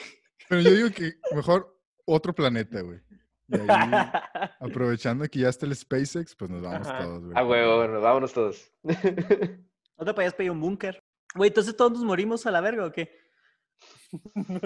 [0.49, 3.01] Pero yo digo que mejor otro planeta, güey.
[3.49, 3.91] Y ahí,
[4.61, 7.03] aprovechando que ya está el SpaceX, pues nos vamos Ajá.
[7.03, 7.37] todos, güey.
[7.37, 8.73] A huevo, bueno, vámonos todos.
[8.85, 11.03] ¿No te podías pedir un búnker?
[11.35, 13.13] Güey, entonces todos nos morimos a la verga, ¿o qué?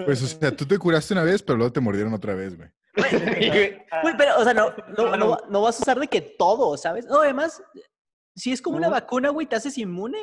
[0.05, 2.69] Pues, o sea, tú te curaste una vez, pero luego te mordieron otra vez, güey.
[4.01, 7.05] Güey, pero, o sea, no, no, no, no vas a usar de que todo, ¿sabes?
[7.05, 7.61] No, además,
[8.35, 10.19] si es como una vacuna, güey, te haces inmune.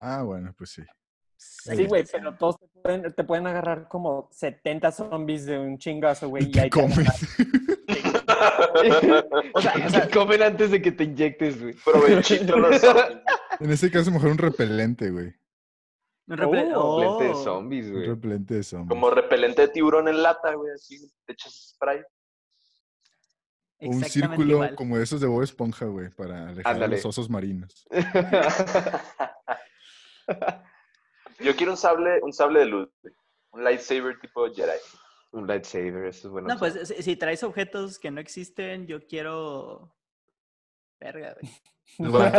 [0.00, 0.82] Ah, bueno, pues sí.
[1.36, 6.28] Sí, güey, pero todos te pueden, te pueden agarrar como 70 zombies de un chingazo,
[6.28, 6.44] güey.
[6.44, 6.98] Y Y te comes.
[9.54, 11.74] O sea, o sea, comen antes de que te inyectes, güey.
[11.84, 13.20] Provechito los zombies.
[13.60, 15.34] En ese caso, mejor un repelente, güey.
[16.26, 17.44] Un repel- Oh, de oh.
[17.44, 18.06] zombies, Un güey.
[18.06, 18.88] repelente de zombies.
[18.88, 22.00] Como repelente de tiburón en lata, güey, así, te echas spray.
[23.80, 24.74] O un círculo igual.
[24.76, 27.86] como de esos de Bob Esponja, güey, para alejar a los osos marinos.
[31.40, 33.14] Yo quiero un sable, un sable de luz, güey.
[33.52, 34.78] Un lightsaber tipo Jedi.
[35.32, 36.48] Un lightsaber, eso es bueno.
[36.48, 39.94] No, pues si, si traes objetos que no existen, yo quiero.
[41.00, 41.52] Verga, güey.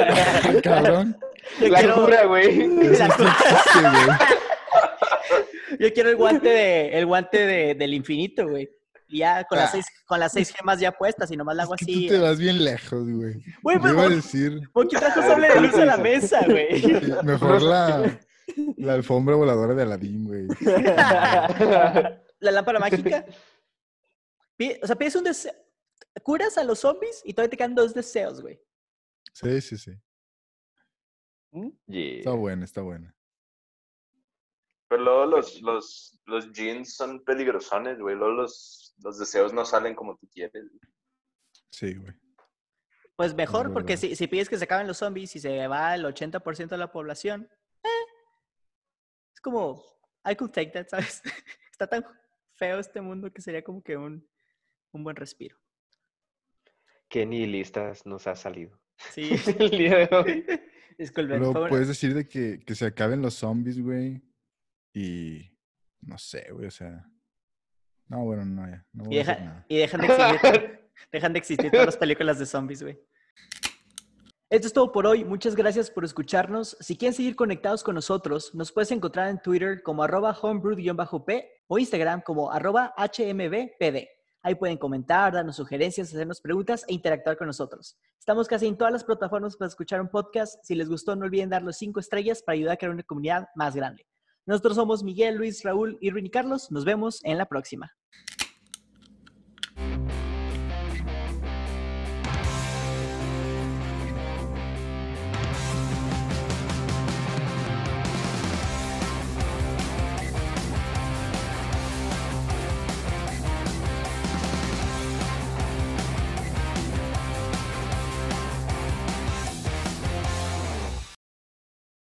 [0.44, 1.18] Ay, cabrón.
[1.61, 2.68] Yo La quiero- cura, güey.
[2.86, 3.80] Sí.
[5.80, 8.69] Yo quiero el guante de, el guante de, del infinito, güey.
[9.07, 9.72] Y ya con las Ah.
[9.73, 12.07] seis, con las seis gemas ya puestas y nomás la hago Es que así.
[12.07, 13.34] tú te vas bien lejos, güey.
[13.61, 16.82] Güey, pero iba a Monkey- decir Monkey trajo sable de luz a la mesa, güey.
[17.23, 18.18] mejor la,
[18.77, 20.48] la alfombra voladora de Aladdin, güey.
[22.40, 23.26] La lámpara mágica.
[24.82, 25.53] O sea, pides un deseo.
[26.23, 28.59] Curas a los zombies y todavía te quedan dos deseos, güey.
[29.34, 29.91] Sí, sí, sí.
[31.88, 32.17] Yeah.
[32.19, 33.15] Está buena, está buena.
[34.88, 38.15] Pero luego los, los, los jeans son peligrosones, güey.
[38.15, 40.69] Luego los, los deseos no salen como tú quieres.
[40.69, 40.93] güey.
[41.69, 42.13] Sí, güey.
[43.15, 46.03] Pues mejor, porque si, si pides que se acaben los zombies y se va el
[46.03, 47.49] 80% de la población,
[47.81, 47.88] eh,
[49.34, 49.81] es como,
[50.30, 51.22] I could take that, ¿sabes?
[51.72, 52.05] Está tan
[52.55, 54.27] feo este mundo que sería como que un,
[54.91, 55.57] un buen respiro.
[57.10, 58.80] Qué nihilistas nos ha salido
[59.11, 59.30] Sí,
[59.60, 60.45] el día de hoy.
[60.98, 61.40] disculpen.
[61.40, 64.22] Pero puedes decir de que, que se acaben los zombies, güey.
[64.94, 65.52] Y
[66.02, 67.06] no sé, güey, o sea.
[68.07, 68.86] No, bueno, no, ya.
[68.94, 69.65] No voy y, a decir deja- nada.
[69.68, 70.80] y dejan de existir,
[71.11, 72.98] dejan de existir todas las películas de zombies, güey.
[74.49, 75.26] Esto es todo por hoy.
[75.26, 76.77] Muchas gracias por escucharnos.
[76.80, 81.80] Si quieren seguir conectados con nosotros, nos puedes encontrar en Twitter como arroba homebrew-p o
[81.80, 84.07] Instagram como arroba hmbpd.
[84.45, 87.97] Ahí pueden comentar, darnos sugerencias, hacernos preguntas e interactuar con nosotros.
[88.19, 90.63] Estamos casi en todas las plataformas para escuchar un podcast.
[90.63, 93.76] Si les gustó, no olviden darle cinco estrellas para ayudar a crear una comunidad más
[93.76, 94.05] grande.
[94.45, 96.69] Nosotros somos Miguel, Luis, Raúl, Irwin y Carlos.
[96.69, 97.91] Nos vemos en la próxima.